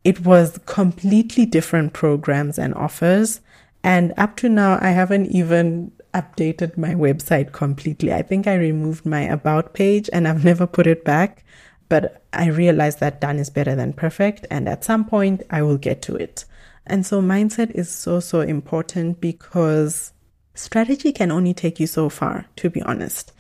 It 0.04 0.26
was 0.26 0.60
completely 0.66 1.46
different 1.46 1.94
programs 1.94 2.58
and 2.60 2.74
offers. 2.76 3.42
And 3.84 4.14
up 4.18 4.36
to 4.38 4.50
now, 4.50 4.78
I 4.82 4.90
haven't 4.90 5.28
even 5.28 5.92
updated 6.14 6.78
my 6.78 6.94
website 6.94 7.52
completely. 7.52 8.14
I 8.14 8.22
think 8.22 8.48
I 8.48 8.56
removed 8.56 9.06
my 9.06 9.22
about 9.22 9.74
page 9.74 10.10
and 10.12 10.28
I've 10.28 10.44
never 10.44 10.68
put 10.68 10.88
it 10.88 11.06
back, 11.06 11.44
but 11.90 12.24
I 12.34 12.48
realized 12.48 13.00
that 13.00 13.22
done 13.22 13.40
is 13.40 13.50
better 13.50 13.76
than 13.76 13.94
perfect. 13.94 14.46
And 14.50 14.68
at 14.68 14.84
some 14.84 15.06
point 15.06 15.44
I 15.50 15.62
will 15.62 15.78
get 15.78 16.02
to 16.04 16.16
it. 16.16 16.46
And 16.86 17.06
so 17.06 17.22
mindset 17.22 17.72
is 17.72 17.90
so, 17.90 18.20
so 18.20 18.42
important 18.42 19.22
because 19.22 20.14
strategy 20.56 21.12
can 21.12 21.32
only 21.32 21.54
take 21.54 21.80
you 21.80 21.88
so 21.88 22.10
far, 22.10 22.46
to 22.58 22.70
be 22.70 22.82
honest. 22.82 23.34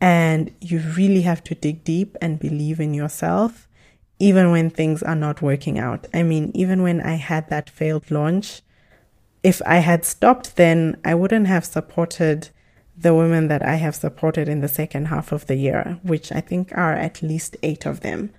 And 0.00 0.52
you 0.60 0.80
really 0.80 1.22
have 1.22 1.42
to 1.44 1.54
dig 1.54 1.84
deep 1.84 2.16
and 2.20 2.38
believe 2.38 2.80
in 2.80 2.94
yourself, 2.94 3.68
even 4.18 4.50
when 4.50 4.70
things 4.70 5.02
are 5.02 5.16
not 5.16 5.42
working 5.42 5.78
out. 5.78 6.06
I 6.12 6.22
mean, 6.22 6.50
even 6.54 6.82
when 6.82 7.00
I 7.00 7.14
had 7.14 7.48
that 7.50 7.70
failed 7.70 8.10
launch, 8.10 8.62
if 9.42 9.62
I 9.66 9.78
had 9.78 10.04
stopped 10.04 10.56
then, 10.56 10.96
I 11.04 11.14
wouldn't 11.14 11.46
have 11.46 11.64
supported 11.64 12.50
the 12.96 13.14
women 13.14 13.48
that 13.48 13.62
I 13.62 13.76
have 13.76 13.94
supported 13.94 14.48
in 14.48 14.60
the 14.60 14.68
second 14.68 15.06
half 15.06 15.30
of 15.30 15.46
the 15.46 15.54
year, 15.54 16.00
which 16.02 16.32
I 16.32 16.40
think 16.40 16.72
are 16.72 16.94
at 16.94 17.22
least 17.22 17.56
eight 17.62 17.86
of 17.86 18.00
them. 18.00 18.30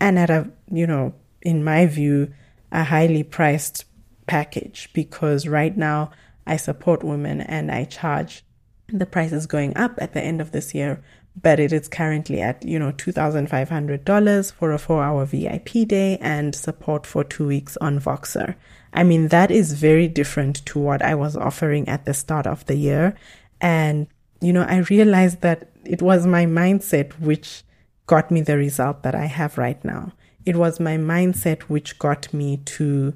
And 0.00 0.18
at 0.18 0.28
a, 0.28 0.50
you 0.70 0.86
know, 0.86 1.14
in 1.40 1.64
my 1.64 1.86
view, 1.86 2.32
a 2.70 2.84
highly 2.84 3.22
priced 3.22 3.84
package 4.26 4.90
because 4.92 5.48
right 5.48 5.76
now 5.76 6.10
I 6.46 6.56
support 6.56 7.02
women 7.02 7.40
and 7.40 7.70
I 7.70 7.84
charge 7.84 8.44
the 8.88 9.06
price 9.06 9.32
is 9.32 9.46
going 9.46 9.76
up 9.76 9.94
at 9.98 10.12
the 10.12 10.20
end 10.20 10.40
of 10.40 10.52
this 10.52 10.74
year, 10.74 11.02
but 11.40 11.58
it 11.58 11.72
is 11.72 11.88
currently 11.88 12.40
at, 12.40 12.62
you 12.64 12.78
know, 12.78 12.92
$2,500 12.92 14.52
for 14.52 14.72
a 14.72 14.78
four 14.78 15.02
hour 15.02 15.24
VIP 15.24 15.86
day 15.86 16.18
and 16.20 16.54
support 16.54 17.06
for 17.06 17.24
two 17.24 17.46
weeks 17.46 17.76
on 17.78 17.98
Voxer. 17.98 18.54
I 18.92 19.04
mean, 19.04 19.28
that 19.28 19.50
is 19.50 19.72
very 19.72 20.08
different 20.08 20.64
to 20.66 20.78
what 20.78 21.00
I 21.00 21.14
was 21.14 21.36
offering 21.36 21.88
at 21.88 22.04
the 22.04 22.12
start 22.12 22.46
of 22.46 22.66
the 22.66 22.76
year. 22.76 23.14
And, 23.60 24.06
you 24.40 24.52
know, 24.52 24.62
I 24.62 24.78
realized 24.78 25.40
that 25.40 25.70
it 25.84 26.02
was 26.02 26.26
my 26.26 26.44
mindset 26.44 27.18
which 27.18 27.62
got 28.06 28.30
me 28.30 28.42
the 28.42 28.58
result 28.58 29.02
that 29.02 29.14
I 29.14 29.26
have 29.26 29.56
right 29.56 29.82
now. 29.84 30.12
It 30.44 30.56
was 30.56 30.80
my 30.80 30.96
mindset 30.96 31.62
which 31.62 31.98
got 31.98 32.32
me 32.34 32.58
to 32.58 33.14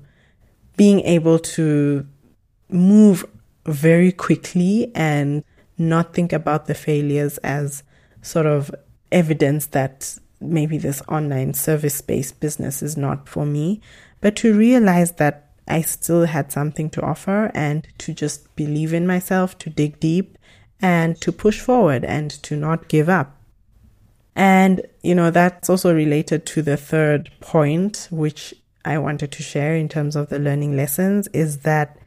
being 0.76 1.00
able 1.00 1.38
to 1.38 2.06
move 2.70 3.24
very 3.66 4.12
quickly 4.12 4.90
and 4.94 5.44
not 5.76 6.14
think 6.14 6.32
about 6.32 6.66
the 6.66 6.74
failures 6.74 7.38
as 7.38 7.82
sort 8.26 8.46
of 8.46 8.74
evidence 9.12 9.66
that 9.66 10.18
maybe 10.40 10.78
this 10.78 11.02
online 11.08 11.54
service 11.54 12.00
based 12.00 12.40
business 12.40 12.82
is 12.82 12.96
not 12.96 13.28
for 13.28 13.46
me, 13.46 13.80
but 14.20 14.36
to 14.36 14.56
realize 14.56 15.12
that 15.12 15.50
I 15.68 15.82
still 15.82 16.26
had 16.26 16.52
something 16.52 16.90
to 16.90 17.02
offer 17.02 17.50
and 17.54 17.86
to 17.98 18.12
just 18.12 18.54
believe 18.56 18.92
in 18.92 19.06
myself, 19.06 19.58
to 19.58 19.70
dig 19.70 19.98
deep 20.00 20.38
and 20.80 21.20
to 21.20 21.32
push 21.32 21.60
forward 21.60 22.04
and 22.04 22.30
to 22.42 22.56
not 22.56 22.88
give 22.88 23.08
up. 23.08 23.40
And, 24.34 24.82
you 25.02 25.14
know, 25.14 25.30
that's 25.30 25.70
also 25.70 25.94
related 25.94 26.44
to 26.46 26.62
the 26.62 26.76
third 26.76 27.30
point, 27.40 28.08
which 28.10 28.54
I 28.84 28.98
wanted 28.98 29.32
to 29.32 29.42
share 29.42 29.74
in 29.74 29.88
terms 29.88 30.14
of 30.14 30.28
the 30.28 30.38
learning 30.38 30.76
lessons 30.76 31.26
is 31.28 31.58
that 31.60 31.98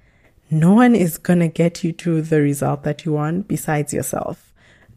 no 0.51 0.73
one 0.73 0.95
is 0.95 1.17
going 1.17 1.39
to 1.39 1.47
get 1.47 1.83
you 1.83 1.91
to 1.93 2.21
the 2.21 2.41
result 2.41 2.83
that 2.83 3.03
you 3.03 3.13
want 3.13 3.47
besides 3.47 3.93
yourself, 3.93 4.48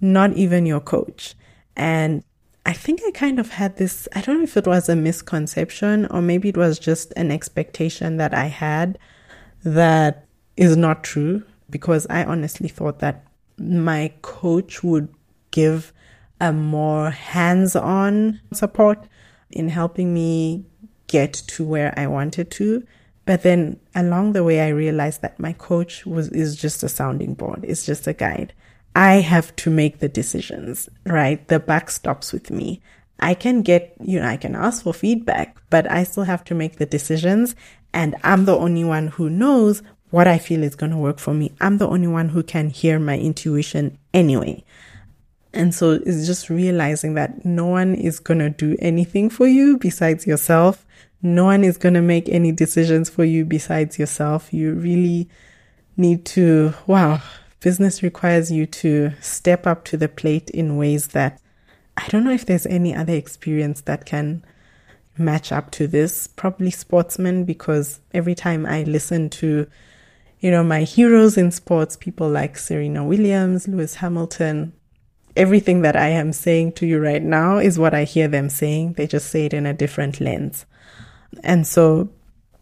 not 0.02 0.35
even 0.35 0.66
your 0.66 0.80
coach. 0.80 1.35
And 1.76 2.23
I 2.66 2.73
think 2.73 3.00
I 3.06 3.11
kind 3.12 3.38
of 3.38 3.50
had 3.50 3.76
this, 3.76 4.09
I 4.14 4.21
don't 4.21 4.38
know 4.38 4.44
if 4.44 4.56
it 4.56 4.66
was 4.66 4.88
a 4.88 4.97
misconception 4.97 6.06
or 6.06 6.21
maybe 6.21 6.49
it 6.49 6.56
was 6.56 6.78
just 6.78 7.12
an 7.16 7.30
expectation 7.30 8.18
that 8.18 8.35
I 8.35 8.47
had 8.47 8.99
that 9.64 10.26
is 10.56 10.76
not 10.76 11.02
true 11.02 11.44
because 11.71 12.06
I 12.11 12.25
honestly 12.25 12.68
thought 12.68 12.99
that 12.99 13.25
my 13.59 14.12
coach 14.23 14.82
would 14.82 15.09
give 15.50 15.92
a 16.40 16.52
more 16.52 17.11
hands 17.11 17.76
on 17.76 18.40
support 18.52 19.06
in 19.50 19.68
helping 19.68 20.12
me 20.12 20.64
get 21.06 21.32
to 21.32 21.64
where 21.64 21.94
I 21.97 22.06
wanted 22.06 22.50
to. 22.52 22.85
But 23.25 23.42
then 23.42 23.78
along 23.94 24.32
the 24.32 24.42
way, 24.42 24.61
I 24.61 24.68
realized 24.68 25.23
that 25.23 25.38
my 25.38 25.52
coach 25.52 26.04
was, 26.04 26.28
is 26.30 26.56
just 26.56 26.82
a 26.82 26.88
sounding 26.88 27.35
board. 27.35 27.64
It's 27.66 27.87
just 27.87 28.06
a 28.06 28.12
guide. 28.12 28.52
I 28.94 29.14
have 29.14 29.54
to 29.56 29.70
make 29.70 29.99
the 29.99 30.08
decisions, 30.08 30.88
right? 31.06 31.46
The 31.49 31.61
buck 31.61 31.90
stops 31.90 32.32
with 32.32 32.50
me. 32.50 32.82
I 33.20 33.34
can 33.34 33.62
get, 33.62 33.94
you 34.00 34.20
know, 34.20 34.26
I 34.26 34.37
can 34.37 34.54
ask 34.54 34.82
for 34.82 34.92
feedback, 34.92 35.56
but 35.70 35.90
I 35.90 36.04
still 36.04 36.25
have 36.25 36.44
to 36.44 36.54
make 36.54 36.76
the 36.76 36.87
decisions. 36.87 37.54
And 37.94 38.16
I'm 38.25 38.44
the 38.44 38.56
only 38.56 38.84
one 38.84 39.08
who 39.08 39.30
knows 39.30 39.82
what 40.11 40.26
I 40.26 40.38
feel 40.38 40.62
is 40.62 40.75
going 40.75 40.92
to 40.92 40.99
work 40.99 41.18
for 41.18 41.32
me. 41.32 41.52
I'm 41.61 41.78
the 41.78 41.88
only 41.88 42.08
one 42.08 42.28
who 42.28 42.42
can 42.42 42.68
hear 42.68 42.99
my 42.99 43.18
intuition 43.18 43.99
anyway. 44.12 44.64
And 45.54 45.75
so 45.75 45.92
it's 45.92 46.26
just 46.26 46.50
realizing 46.50 47.14
that 47.14 47.44
no 47.44 47.66
one 47.66 47.94
is 47.94 48.18
going 48.18 48.40
to 48.40 48.50
do 48.50 48.76
anything 48.78 49.30
for 49.30 49.46
you 49.46 49.78
besides 49.78 50.26
yourself. 50.26 50.87
No 51.22 51.44
one 51.44 51.62
is 51.62 51.78
going 51.78 51.94
to 51.94 52.02
make 52.02 52.28
any 52.28 52.52
decisions 52.52 53.08
for 53.08 53.25
you 53.25 53.44
besides 53.44 53.99
yourself. 53.99 54.52
You 54.52 54.75
really 54.75 55.28
need 55.96 56.25
to, 56.26 56.75
wow, 56.87 57.22
business 57.62 58.02
requires 58.02 58.52
you 58.52 58.66
to 58.66 59.12
step 59.21 59.66
up 59.66 59.85
to 59.85 59.97
the 59.97 60.09
plate 60.09 60.50
in 60.50 60.76
ways 60.76 61.09
that 61.09 61.40
I 61.97 62.07
don't 62.09 62.25
know 62.25 62.33
if 62.33 62.45
there's 62.45 62.66
any 62.66 62.95
other 62.95 63.14
experience 63.14 63.83
that 63.83 64.04
can 64.04 64.45
match 65.16 65.52
up 65.52 65.71
to 65.73 65.87
this. 65.87 66.26
Probably 66.26 66.71
sportsmen, 66.71 67.45
because 67.45 68.00
every 68.12 68.35
time 68.35 68.66
I 68.66 68.83
listen 68.83 69.31
to, 69.31 69.66
you 70.40 70.50
know, 70.50 70.64
my 70.64 70.83
heroes 70.83 71.38
in 71.38 71.50
sports, 71.50 71.97
people 71.97 72.28
like 72.28 72.59
Serena 72.59 73.04
Williams, 73.04 73.69
Lewis 73.69 73.97
Hamilton, 73.97 74.73
everything 75.37 75.83
that 75.83 75.97
I 75.97 76.09
am 76.09 76.33
saying 76.33 76.73
to 76.73 76.87
you 76.87 76.99
right 76.99 77.23
now 77.23 77.59
is 77.59 77.78
what 77.78 77.95
I 77.95 78.04
hear 78.04 78.26
them 78.26 78.49
saying. 78.49 78.95
They 78.95 79.07
just 79.07 79.31
say 79.31 79.47
it 79.47 79.54
in 79.54 79.66
a 79.66 79.75
different 79.75 80.21
lens. 80.21 80.66
And 81.45 81.66
so 81.66 82.11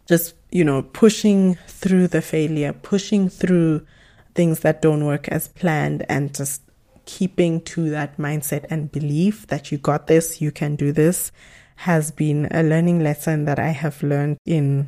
just, 0.06 0.34
you 0.50 0.64
know, 0.64 0.82
pushing 0.82 1.54
through 1.68 2.08
the 2.08 2.22
failure, 2.22 2.72
pushing 2.72 3.28
through 3.28 3.86
things 4.34 4.60
that 4.60 4.82
don't 4.82 5.04
work 5.04 5.28
as 5.28 5.48
planned 5.48 6.04
and 6.08 6.34
just 6.34 6.62
keeping 7.04 7.60
to 7.62 7.90
that 7.90 8.16
mindset 8.18 8.66
and 8.70 8.92
belief 8.92 9.46
that 9.48 9.72
you 9.72 9.78
got 9.78 10.06
this, 10.06 10.40
you 10.40 10.50
can 10.52 10.76
do 10.76 10.92
this 10.92 11.32
has 11.80 12.10
been 12.10 12.46
a 12.50 12.62
learning 12.62 13.02
lesson 13.02 13.46
that 13.46 13.58
I 13.58 13.70
have 13.70 14.02
learned 14.02 14.36
in 14.44 14.86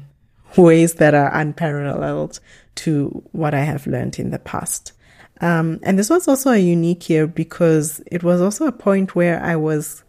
ways 0.59 0.95
that 0.97 1.15
are 1.15 1.35
unparalleled 1.35 2.39
to 2.75 3.23
what 3.33 3.55
I 3.55 3.61
have 3.61 3.87
learned 3.87 4.19
in 4.19 4.29
the 4.29 4.39
past. 4.39 4.93
Um, 5.41 5.81
and 5.83 5.99
this 5.99 6.11
was 6.11 6.29
also 6.29 6.51
a 6.51 6.59
unique 6.59 7.09
year 7.09 7.27
because 7.27 8.03
it 8.13 8.23
was 8.23 8.43
also 8.43 8.67
a 8.67 8.73
point 8.73 9.15
where 9.15 9.43
I 9.43 9.57
was 9.57 10.05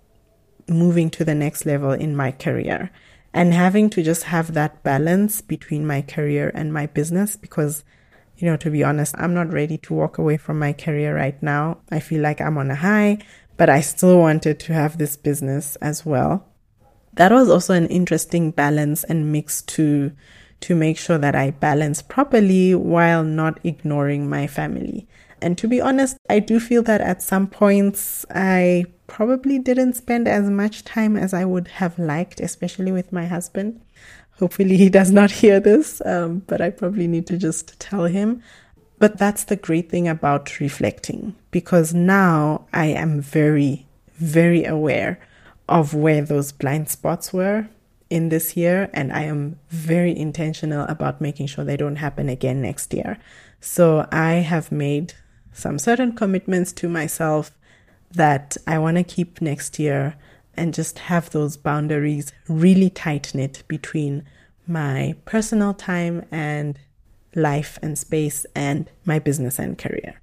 moving 0.67 1.09
to 1.11 1.23
the 1.23 1.33
next 1.33 1.65
level 1.65 1.91
in 1.91 2.17
my 2.17 2.31
career 2.31 2.91
and 3.33 3.53
having 3.53 3.89
to 3.91 4.03
just 4.03 4.23
have 4.23 4.53
that 4.53 4.83
balance 4.83 5.39
between 5.39 5.87
my 5.87 6.01
career 6.01 6.51
and 6.53 6.73
my 6.73 6.87
business 6.87 7.37
because, 7.37 7.85
you 8.43 8.49
know, 8.49 8.57
to 8.57 8.69
be 8.69 8.83
honest, 8.83 9.15
I'm 9.17 9.33
not 9.33 9.53
ready 9.53 9.77
to 9.77 9.93
walk 9.93 10.17
away 10.17 10.35
from 10.35 10.59
my 10.59 10.73
career 10.73 11.15
right 11.15 11.41
now. 11.41 11.77
I 11.91 12.01
feel 12.01 12.21
like 12.21 12.41
I'm 12.41 12.57
on 12.57 12.71
a 12.71 12.75
high, 12.75 13.19
but 13.55 13.69
I 13.69 13.79
still 13.79 14.19
wanted 14.19 14.59
to 14.59 14.73
have 14.73 14.97
this 14.97 15.15
business 15.15 15.77
as 15.77 16.05
well. 16.05 16.45
That 17.13 17.31
was 17.31 17.49
also 17.49 17.73
an 17.73 17.87
interesting 17.87 18.51
balance 18.51 19.05
and 19.05 19.31
mix 19.31 19.61
to 19.61 20.11
to 20.59 20.75
make 20.75 20.97
sure 20.97 21.17
that 21.17 21.35
I 21.35 21.51
balance 21.51 22.01
properly 22.01 22.75
while 22.75 23.23
not 23.23 23.61
ignoring 23.63 24.29
my 24.29 24.47
family. 24.47 25.07
And 25.41 25.57
to 25.57 25.67
be 25.69 25.79
honest, 25.79 26.17
I 26.29 26.39
do 26.39 26.59
feel 26.59 26.83
that 26.83 26.99
at 26.99 27.21
some 27.21 27.47
points 27.47 28.25
I 28.29 28.87
probably 29.07 29.57
didn't 29.57 29.93
spend 29.93 30.27
as 30.27 30.49
much 30.49 30.83
time 30.83 31.15
as 31.15 31.33
I 31.33 31.45
would 31.45 31.69
have 31.79 31.97
liked, 31.97 32.41
especially 32.41 32.91
with 32.91 33.13
my 33.13 33.25
husband. 33.25 33.79
Hopefully, 34.39 34.77
he 34.77 34.89
does 34.89 35.11
not 35.11 35.31
hear 35.31 35.59
this, 35.59 36.01
um, 36.05 36.39
but 36.47 36.61
I 36.61 36.69
probably 36.69 37.07
need 37.07 37.27
to 37.27 37.37
just 37.37 37.79
tell 37.79 38.05
him. 38.05 38.41
But 38.99 39.17
that's 39.17 39.43
the 39.43 39.55
great 39.55 39.89
thing 39.89 40.07
about 40.07 40.59
reflecting 40.59 41.35
because 41.51 41.93
now 41.93 42.65
I 42.73 42.85
am 42.85 43.21
very, 43.21 43.85
very 44.15 44.63
aware 44.65 45.19
of 45.67 45.93
where 45.93 46.21
those 46.21 46.51
blind 46.51 46.89
spots 46.89 47.33
were 47.33 47.67
in 48.09 48.29
this 48.29 48.55
year, 48.55 48.89
and 48.93 49.11
I 49.11 49.23
am 49.23 49.59
very 49.69 50.15
intentional 50.15 50.85
about 50.87 51.21
making 51.21 51.47
sure 51.47 51.65
they 51.65 51.77
don't 51.77 51.95
happen 51.95 52.29
again 52.29 52.61
next 52.61 52.93
year. 52.93 53.17
So 53.59 54.07
I 54.11 54.33
have 54.35 54.71
made 54.71 55.13
some 55.51 55.79
certain 55.79 56.15
commitments 56.15 56.71
to 56.73 56.89
myself 56.89 57.51
that 58.11 58.57
I 58.67 58.77
want 58.77 58.97
to 58.97 59.03
keep 59.03 59.41
next 59.41 59.79
year 59.79 60.15
and 60.55 60.73
just 60.73 60.99
have 60.99 61.29
those 61.29 61.57
boundaries 61.57 62.31
really 62.47 62.89
tight 62.89 63.33
knit 63.33 63.63
between 63.67 64.23
my 64.67 65.15
personal 65.25 65.73
time 65.73 66.25
and 66.31 66.79
life 67.35 67.79
and 67.81 67.97
space 67.97 68.45
and 68.55 68.89
my 69.05 69.19
business 69.19 69.59
and 69.59 69.77
career. 69.77 70.21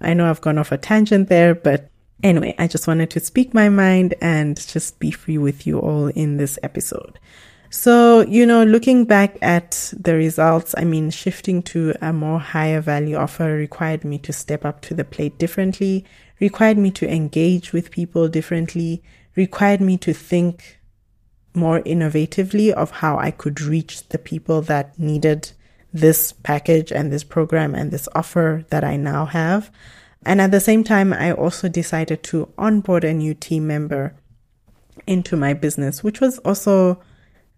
I 0.00 0.14
know 0.14 0.28
I've 0.28 0.40
gone 0.40 0.58
off 0.58 0.72
a 0.72 0.78
tangent 0.78 1.28
there, 1.28 1.54
but 1.54 1.88
anyway, 2.22 2.54
I 2.58 2.66
just 2.66 2.86
wanted 2.86 3.10
to 3.10 3.20
speak 3.20 3.54
my 3.54 3.68
mind 3.68 4.14
and 4.20 4.56
just 4.56 4.98
be 4.98 5.10
free 5.10 5.38
with 5.38 5.66
you 5.66 5.78
all 5.78 6.08
in 6.08 6.36
this 6.36 6.58
episode. 6.62 7.18
So, 7.70 8.20
you 8.20 8.44
know, 8.44 8.64
looking 8.64 9.06
back 9.06 9.38
at 9.40 9.94
the 9.98 10.14
results, 10.14 10.74
I 10.76 10.84
mean, 10.84 11.10
shifting 11.10 11.62
to 11.64 11.94
a 12.02 12.12
more 12.12 12.38
higher 12.38 12.82
value 12.82 13.16
offer 13.16 13.54
required 13.54 14.04
me 14.04 14.18
to 14.18 14.32
step 14.32 14.66
up 14.66 14.82
to 14.82 14.94
the 14.94 15.04
plate 15.04 15.38
differently, 15.38 16.04
required 16.38 16.76
me 16.76 16.90
to 16.90 17.08
engage 17.10 17.72
with 17.72 17.90
people 17.90 18.28
differently, 18.28 19.02
required 19.36 19.80
me 19.80 19.96
to 19.98 20.12
think 20.12 20.78
more 21.54 21.80
innovatively 21.80 22.70
of 22.70 22.90
how 22.90 23.18
I 23.18 23.30
could 23.30 23.60
reach 23.60 24.08
the 24.08 24.18
people 24.18 24.62
that 24.62 24.98
needed 24.98 25.52
this 25.92 26.32
package 26.32 26.90
and 26.90 27.12
this 27.12 27.24
program 27.24 27.74
and 27.74 27.90
this 27.90 28.08
offer 28.14 28.64
that 28.70 28.84
I 28.84 28.96
now 28.96 29.26
have. 29.26 29.70
And 30.24 30.40
at 30.40 30.50
the 30.50 30.60
same 30.60 30.84
time, 30.84 31.12
I 31.12 31.32
also 31.32 31.68
decided 31.68 32.22
to 32.24 32.48
onboard 32.56 33.04
a 33.04 33.12
new 33.12 33.34
team 33.34 33.66
member 33.66 34.14
into 35.06 35.36
my 35.36 35.52
business, 35.52 36.02
which 36.02 36.20
was 36.20 36.38
also 36.38 37.02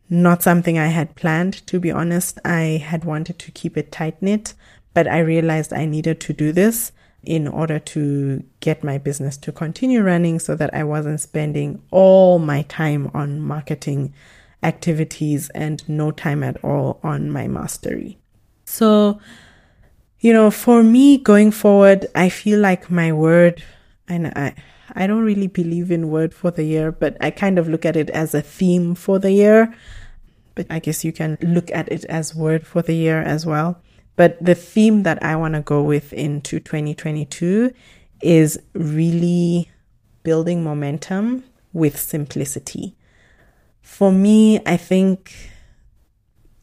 not 0.08 0.42
something 0.42 0.78
I 0.78 0.88
had 0.88 1.14
planned, 1.14 1.66
to 1.66 1.78
be 1.78 1.90
honest. 1.90 2.38
I 2.44 2.82
had 2.84 3.04
wanted 3.04 3.38
to 3.38 3.50
keep 3.52 3.76
it 3.76 3.92
tight 3.92 4.20
knit, 4.20 4.54
but 4.92 5.06
I 5.06 5.20
realized 5.20 5.72
I 5.72 5.84
needed 5.84 6.20
to 6.20 6.32
do 6.32 6.52
this 6.52 6.92
in 7.26 7.48
order 7.48 7.78
to 7.78 8.42
get 8.60 8.84
my 8.84 8.98
business 8.98 9.36
to 9.38 9.52
continue 9.52 10.02
running 10.02 10.38
so 10.38 10.54
that 10.54 10.72
I 10.74 10.84
wasn't 10.84 11.20
spending 11.20 11.82
all 11.90 12.38
my 12.38 12.62
time 12.62 13.10
on 13.14 13.40
marketing 13.40 14.14
activities 14.62 15.50
and 15.50 15.86
no 15.88 16.10
time 16.10 16.42
at 16.42 16.62
all 16.64 16.98
on 17.02 17.30
my 17.30 17.46
mastery. 17.46 18.18
So, 18.64 19.20
you 20.20 20.32
know, 20.32 20.50
for 20.50 20.82
me 20.82 21.18
going 21.18 21.50
forward, 21.50 22.06
I 22.14 22.28
feel 22.30 22.60
like 22.60 22.90
my 22.90 23.12
word, 23.12 23.62
and 24.08 24.28
I, 24.28 24.54
I 24.94 25.06
don't 25.06 25.22
really 25.22 25.48
believe 25.48 25.90
in 25.90 26.08
word 26.08 26.34
for 26.34 26.50
the 26.50 26.64
year, 26.64 26.90
but 26.90 27.16
I 27.20 27.30
kind 27.30 27.58
of 27.58 27.68
look 27.68 27.84
at 27.84 27.96
it 27.96 28.10
as 28.10 28.34
a 28.34 28.40
theme 28.40 28.94
for 28.94 29.18
the 29.18 29.32
year. 29.32 29.74
But 30.54 30.66
I 30.70 30.78
guess 30.78 31.04
you 31.04 31.12
can 31.12 31.36
look 31.42 31.70
at 31.72 31.90
it 31.90 32.04
as 32.06 32.34
word 32.34 32.66
for 32.66 32.80
the 32.80 32.94
year 32.94 33.20
as 33.20 33.44
well. 33.44 33.82
But 34.16 34.42
the 34.44 34.54
theme 34.54 35.02
that 35.02 35.22
I 35.22 35.36
want 35.36 35.54
to 35.54 35.60
go 35.60 35.82
with 35.82 36.12
into 36.12 36.60
2022 36.60 37.72
is 38.22 38.58
really 38.74 39.70
building 40.22 40.62
momentum 40.62 41.44
with 41.72 41.98
simplicity. 41.98 42.96
For 43.82 44.12
me, 44.12 44.60
I 44.64 44.76
think 44.76 45.34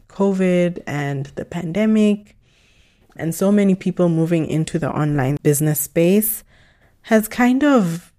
COVID 0.08 0.82
and 0.88 1.26
the 1.36 1.46
pandemic 1.46 2.36
and 3.16 3.36
so 3.36 3.52
many 3.52 3.76
people 3.76 4.10
moving 4.10 4.48
into 4.48 4.80
the 4.80 4.90
online 4.90 5.38
business 5.44 5.82
space 5.82 6.44
has 7.04 7.28
kind 7.28 7.64
of 7.64 8.12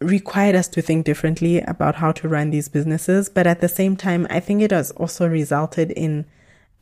required 0.00 0.54
us 0.54 0.68
to 0.68 0.82
think 0.82 1.06
differently 1.06 1.60
about 1.62 1.96
how 1.96 2.12
to 2.12 2.28
run 2.28 2.50
these 2.50 2.68
businesses. 2.68 3.28
But 3.28 3.46
at 3.46 3.60
the 3.60 3.68
same 3.68 3.96
time, 3.96 4.26
I 4.28 4.40
think 4.40 4.62
it 4.62 4.70
has 4.70 4.90
also 4.92 5.26
resulted 5.26 5.90
in 5.92 6.26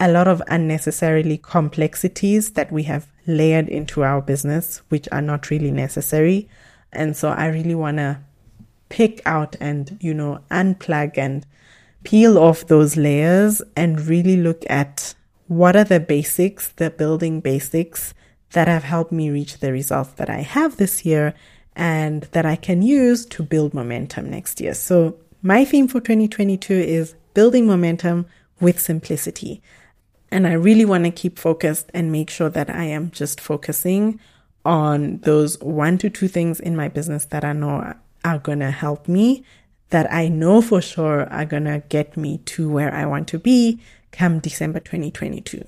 a 0.00 0.11
lot 0.11 0.28
of 0.28 0.42
unnecessarily 0.48 1.38
complexities 1.38 2.52
that 2.52 2.72
we 2.72 2.83
have 2.85 3.07
layered 3.26 3.68
into 3.68 4.02
our 4.02 4.20
business, 4.20 4.83
which 4.88 5.09
are 5.12 5.22
not 5.22 5.50
really 5.50 5.70
necessary. 5.70 6.48
And 6.92 7.16
so 7.16 7.28
I 7.28 7.46
really 7.46 7.74
want 7.74 7.98
to 7.98 8.18
pick 8.88 9.22
out 9.24 9.57
and, 9.61 9.96
you 10.00 10.14
know, 10.14 10.40
unplug 10.50 11.16
and 11.16 11.46
peel 12.02 12.38
off 12.38 12.66
those 12.66 12.96
layers 12.96 13.62
and 13.76 14.00
really 14.07 14.37
look 14.37 14.62
at 14.68 15.14
what 15.48 15.76
are 15.76 15.85
the 15.85 16.00
basics, 16.00 16.68
the 16.68 16.90
building 16.90 17.40
basics 17.40 18.14
that 18.50 18.68
have 18.68 18.85
helped 18.85 19.12
me 19.12 19.30
reach 19.30 19.59
the 19.59 19.72
results 19.72 20.12
that 20.12 20.30
I 20.30 20.40
have 20.40 20.76
this 20.76 21.04
year 21.04 21.35
and 21.76 22.22
that 22.33 22.46
I 22.46 22.57
can 22.57 22.83
use 22.83 23.26
to 23.26 23.42
build 23.42 23.74
momentum 23.74 24.30
next 24.30 24.61
year. 24.61 24.74
So 24.74 25.16
my 25.42 25.64
theme 25.64 25.88
for 25.88 26.00
2022 26.00 26.72
is 26.72 27.14
building 27.35 27.66
momentum 27.66 28.26
with 28.61 28.80
simplicity. 28.80 29.61
And 30.30 30.46
I 30.46 30.52
really 30.52 30.84
want 30.84 31.04
to 31.04 31.10
keep 31.10 31.38
focused 31.38 31.90
and 31.94 32.10
make 32.10 32.30
sure 32.30 32.50
that 32.50 32.70
I 32.70 32.84
am 32.84 33.10
just 33.10 33.40
focusing 33.40 34.18
on 34.64 35.18
those 35.18 35.60
one 35.60 35.98
to 35.98 36.10
two 36.10 36.28
things 36.28 36.58
in 36.58 36.74
my 36.74 36.88
business 36.88 37.26
that 37.26 37.44
I 37.44 37.52
know 37.52 37.94
are 38.24 38.38
going 38.38 38.60
to 38.60 38.70
help 38.70 39.06
me, 39.06 39.44
that 39.90 40.12
I 40.12 40.28
know 40.28 40.62
for 40.62 40.80
sure 40.80 41.28
are 41.30 41.44
going 41.44 41.64
to 41.64 41.82
get 41.88 42.16
me 42.16 42.38
to 42.46 42.68
where 42.70 42.92
I 42.92 43.06
want 43.06 43.28
to 43.28 43.38
be 43.38 43.80
come 44.10 44.38
December 44.38 44.80
2022. 44.80 45.64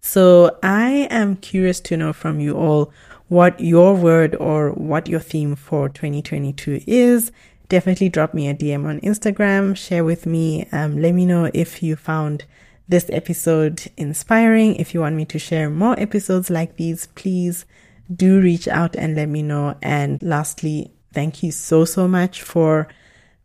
So 0.00 0.56
I 0.62 1.08
am 1.10 1.36
curious 1.36 1.80
to 1.80 1.96
know 1.96 2.12
from 2.12 2.38
you 2.38 2.54
all 2.56 2.92
what 3.28 3.60
your 3.60 3.94
word 3.94 4.34
or 4.36 4.70
what 4.70 5.08
your 5.08 5.20
theme 5.20 5.54
for 5.54 5.88
2022 5.88 6.82
is. 6.86 7.32
Definitely 7.68 8.08
drop 8.08 8.32
me 8.32 8.48
a 8.48 8.54
DM 8.54 8.86
on 8.86 9.00
Instagram, 9.00 9.76
share 9.76 10.04
with 10.04 10.24
me. 10.24 10.66
Um, 10.72 11.02
let 11.02 11.14
me 11.14 11.26
know 11.26 11.50
if 11.52 11.82
you 11.82 11.96
found 11.96 12.44
this 12.88 13.08
episode 13.10 13.90
inspiring. 13.96 14.76
If 14.76 14.94
you 14.94 15.00
want 15.00 15.16
me 15.16 15.24
to 15.26 15.38
share 15.38 15.68
more 15.70 15.98
episodes 16.00 16.50
like 16.50 16.76
these, 16.76 17.06
please 17.08 17.66
do 18.12 18.40
reach 18.40 18.66
out 18.66 18.96
and 18.96 19.14
let 19.14 19.28
me 19.28 19.42
know. 19.42 19.76
And 19.82 20.22
lastly, 20.22 20.90
thank 21.12 21.42
you 21.42 21.52
so, 21.52 21.84
so 21.84 22.08
much 22.08 22.42
for 22.42 22.88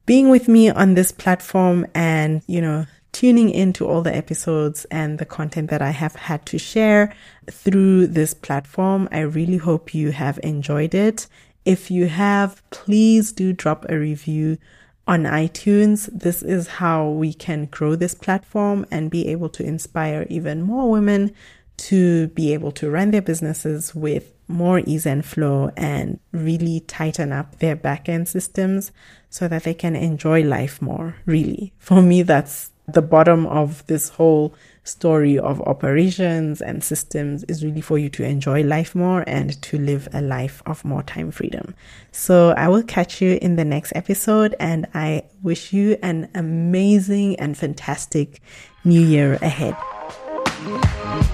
being 0.06 0.30
with 0.30 0.48
me 0.48 0.70
on 0.70 0.94
this 0.94 1.12
platform 1.12 1.86
and, 1.94 2.42
you 2.48 2.62
know, 2.62 2.86
tuning 3.12 3.50
into 3.50 3.88
all 3.88 4.02
the 4.02 4.16
episodes 4.16 4.86
and 4.86 5.20
the 5.20 5.26
content 5.26 5.70
that 5.70 5.82
I 5.82 5.92
have 5.92 6.16
had 6.16 6.46
to 6.48 6.58
share 6.58 7.14
through 7.50 8.08
this 8.08 8.34
platform. 8.34 9.08
I 9.12 9.20
really 9.20 9.58
hope 9.58 9.94
you 9.94 10.12
have 10.12 10.40
enjoyed 10.42 10.96
it. 10.96 11.28
If 11.64 11.92
you 11.92 12.08
have, 12.08 12.62
please 12.72 13.32
do 13.32 13.54
drop 13.54 13.86
a 13.88 13.98
review 13.98 14.58
on 15.08 15.24
iTunes. 15.24 16.10
This 16.12 16.42
is 16.42 16.68
how 16.68 17.10
we 17.10 17.34
can 17.34 17.66
grow 17.66 17.96
this 17.96 18.16
platform 18.16 18.86
and 18.92 19.12
be 19.12 19.28
able 19.28 19.50
to 19.50 19.64
inspire 19.64 20.26
even 20.30 20.62
more 20.62 20.90
women 20.90 21.34
to 21.76 22.28
be 22.30 22.54
able 22.54 22.72
to 22.72 22.90
run 22.90 23.12
their 23.12 23.22
businesses 23.22 23.96
with 23.96 24.32
more 24.48 24.80
ease 24.86 25.06
and 25.06 25.26
flow 25.26 25.72
and 25.76 26.20
really 26.32 26.82
tighten 26.82 27.32
up 27.32 27.60
their 27.60 27.76
backend 27.76 28.28
systems 28.28 28.92
so 29.30 29.48
that 29.48 29.64
they 29.64 29.74
can 29.74 29.96
enjoy 29.96 30.44
life 30.44 30.82
more. 30.82 31.16
Really. 31.26 31.74
For 31.80 32.02
me, 32.02 32.22
that's 32.22 32.72
the 32.88 33.02
bottom 33.02 33.46
of 33.48 33.86
this 33.88 34.10
whole 34.10 34.54
story 34.84 35.40
of 35.40 35.62
operations 35.62 36.62
and 36.62 36.84
systems 36.84 37.44
is 37.46 37.64
really 37.64 37.82
for 37.82 37.98
you 37.98 38.10
to 38.10 38.24
enjoy 38.24 38.64
life 38.64 38.94
more 38.96 39.24
and 39.28 39.62
to 39.62 39.78
live 39.78 40.08
a 40.14 40.22
life 40.22 40.62
of 40.66 40.84
more 40.84 41.04
time 41.04 41.32
freedom. 41.32 41.74
So 42.12 42.52
I 42.52 42.68
will 42.68 42.84
catch 42.84 43.22
you 43.22 43.40
in 43.42 43.56
the 43.56 43.66
next 43.66 43.94
episode 43.96 44.56
and 44.60 44.88
I 44.94 45.24
wish 45.42 45.74
you 45.74 45.98
an 46.02 46.30
amazing 46.36 47.40
and 47.40 47.58
fantastic 47.58 48.42
new 48.84 49.02
year 49.02 49.36
ahead. 49.36 49.76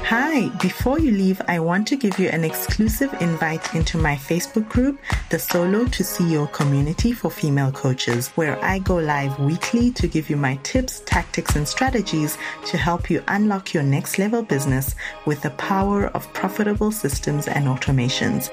Hi, 0.09 0.49
before 0.57 0.97
you 0.97 1.11
leave, 1.11 1.39
I 1.47 1.59
want 1.59 1.87
to 1.89 1.95
give 1.95 2.17
you 2.17 2.29
an 2.29 2.43
exclusive 2.43 3.13
invite 3.21 3.75
into 3.75 3.99
my 3.99 4.15
Facebook 4.15 4.67
group, 4.67 4.99
the 5.29 5.37
Solo 5.37 5.85
to 5.85 6.01
CEO 6.01 6.51
community 6.51 7.11
for 7.11 7.29
female 7.29 7.71
coaches, 7.71 8.29
where 8.29 8.57
I 8.65 8.79
go 8.79 8.95
live 8.95 9.39
weekly 9.39 9.91
to 9.91 10.07
give 10.07 10.27
you 10.27 10.35
my 10.35 10.55
tips, 10.63 11.03
tactics, 11.05 11.55
and 11.55 11.67
strategies 11.67 12.39
to 12.65 12.77
help 12.77 13.11
you 13.11 13.23
unlock 13.27 13.71
your 13.71 13.83
next 13.83 14.17
level 14.17 14.41
business 14.41 14.95
with 15.27 15.43
the 15.43 15.51
power 15.51 16.07
of 16.07 16.33
profitable 16.33 16.91
systems 16.91 17.47
and 17.47 17.67
automations. 17.67 18.49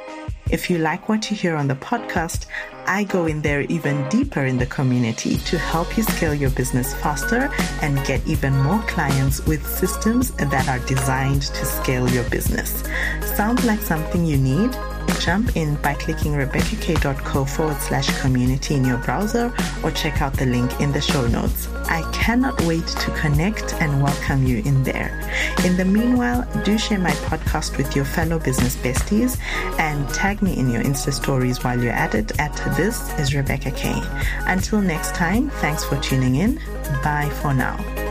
If 0.49 0.71
you 0.71 0.79
like 0.79 1.09
what 1.09 1.29
you 1.29 1.37
hear 1.37 1.57
on 1.57 1.67
the 1.67 1.75
podcast, 1.75 2.47
I 2.87 3.03
go 3.03 3.27
in 3.27 3.43
there 3.43 3.63
even 3.63 4.09
deeper 4.09 4.45
in 4.45 4.59
the 4.59 4.67
community 4.67 5.39
to 5.39 5.59
help 5.59 5.97
you 5.97 6.05
scale 6.05 6.35
your 6.35 6.51
business 6.51 6.95
faster 6.95 7.51
and 7.83 8.05
get 8.07 8.25
even 8.29 8.57
more 8.63 8.81
clients 8.83 9.45
with 9.47 9.67
systems 9.67 10.31
that 10.33 10.69
are 10.69 10.79
designed 10.87 11.43
to 11.43 11.65
scale 11.65 12.09
your 12.11 12.23
business. 12.31 12.85
Sounds 13.37 13.65
like 13.65 13.81
something 13.81 14.25
you 14.25 14.37
need? 14.37 14.71
Jump 15.21 15.57
in 15.57 15.75
by 15.77 15.95
clicking 15.95 16.33
rebeccak.co 16.33 17.45
forward 17.45 17.81
slash 17.81 18.09
community 18.21 18.75
in 18.75 18.85
your 18.85 18.99
browser 18.99 19.53
or 19.83 19.91
check 19.91 20.23
out 20.23 20.33
the 20.35 20.47
link 20.47 20.81
in 20.81 20.93
the 20.93 21.01
show 21.01 21.27
notes. 21.27 21.69
I 21.89 22.09
cannot 22.13 22.61
wait 22.63 22.87
to 22.87 23.11
connect 23.13 23.75
and 23.75 24.03
welcome 24.03 24.47
you 24.47 24.59
in 24.59 24.83
there. 24.83 25.11
In 25.65 25.77
the 25.77 25.85
meanwhile, 25.85 26.47
do 26.65 26.79
share 26.79 26.99
my 26.99 27.11
podcast 27.11 27.77
with 27.77 27.97
your 27.97 28.05
fellow 28.05 28.39
business 28.39 28.77
besties 28.77 29.39
and 29.79 30.09
tag 30.11 30.43
me 30.43 30.57
in 30.57 30.71
your 30.71 30.83
Insta 30.83 31.13
stories 31.13 31.63
while 31.65 31.81
you're 31.81 31.93
at 31.93 32.15
it 32.15 32.39
at 32.39 32.55
This 32.77 33.13
is 33.19 33.35
Rebecca 33.35 33.71
K. 33.73 34.01
Until 34.47 34.81
next 34.81 35.15
time, 35.15 35.51
thanks 35.51 35.85
for 35.85 35.99
tuning 36.01 36.37
in. 36.37 36.57
Bye 37.03 37.31
for 37.41 37.53
now. 37.53 38.06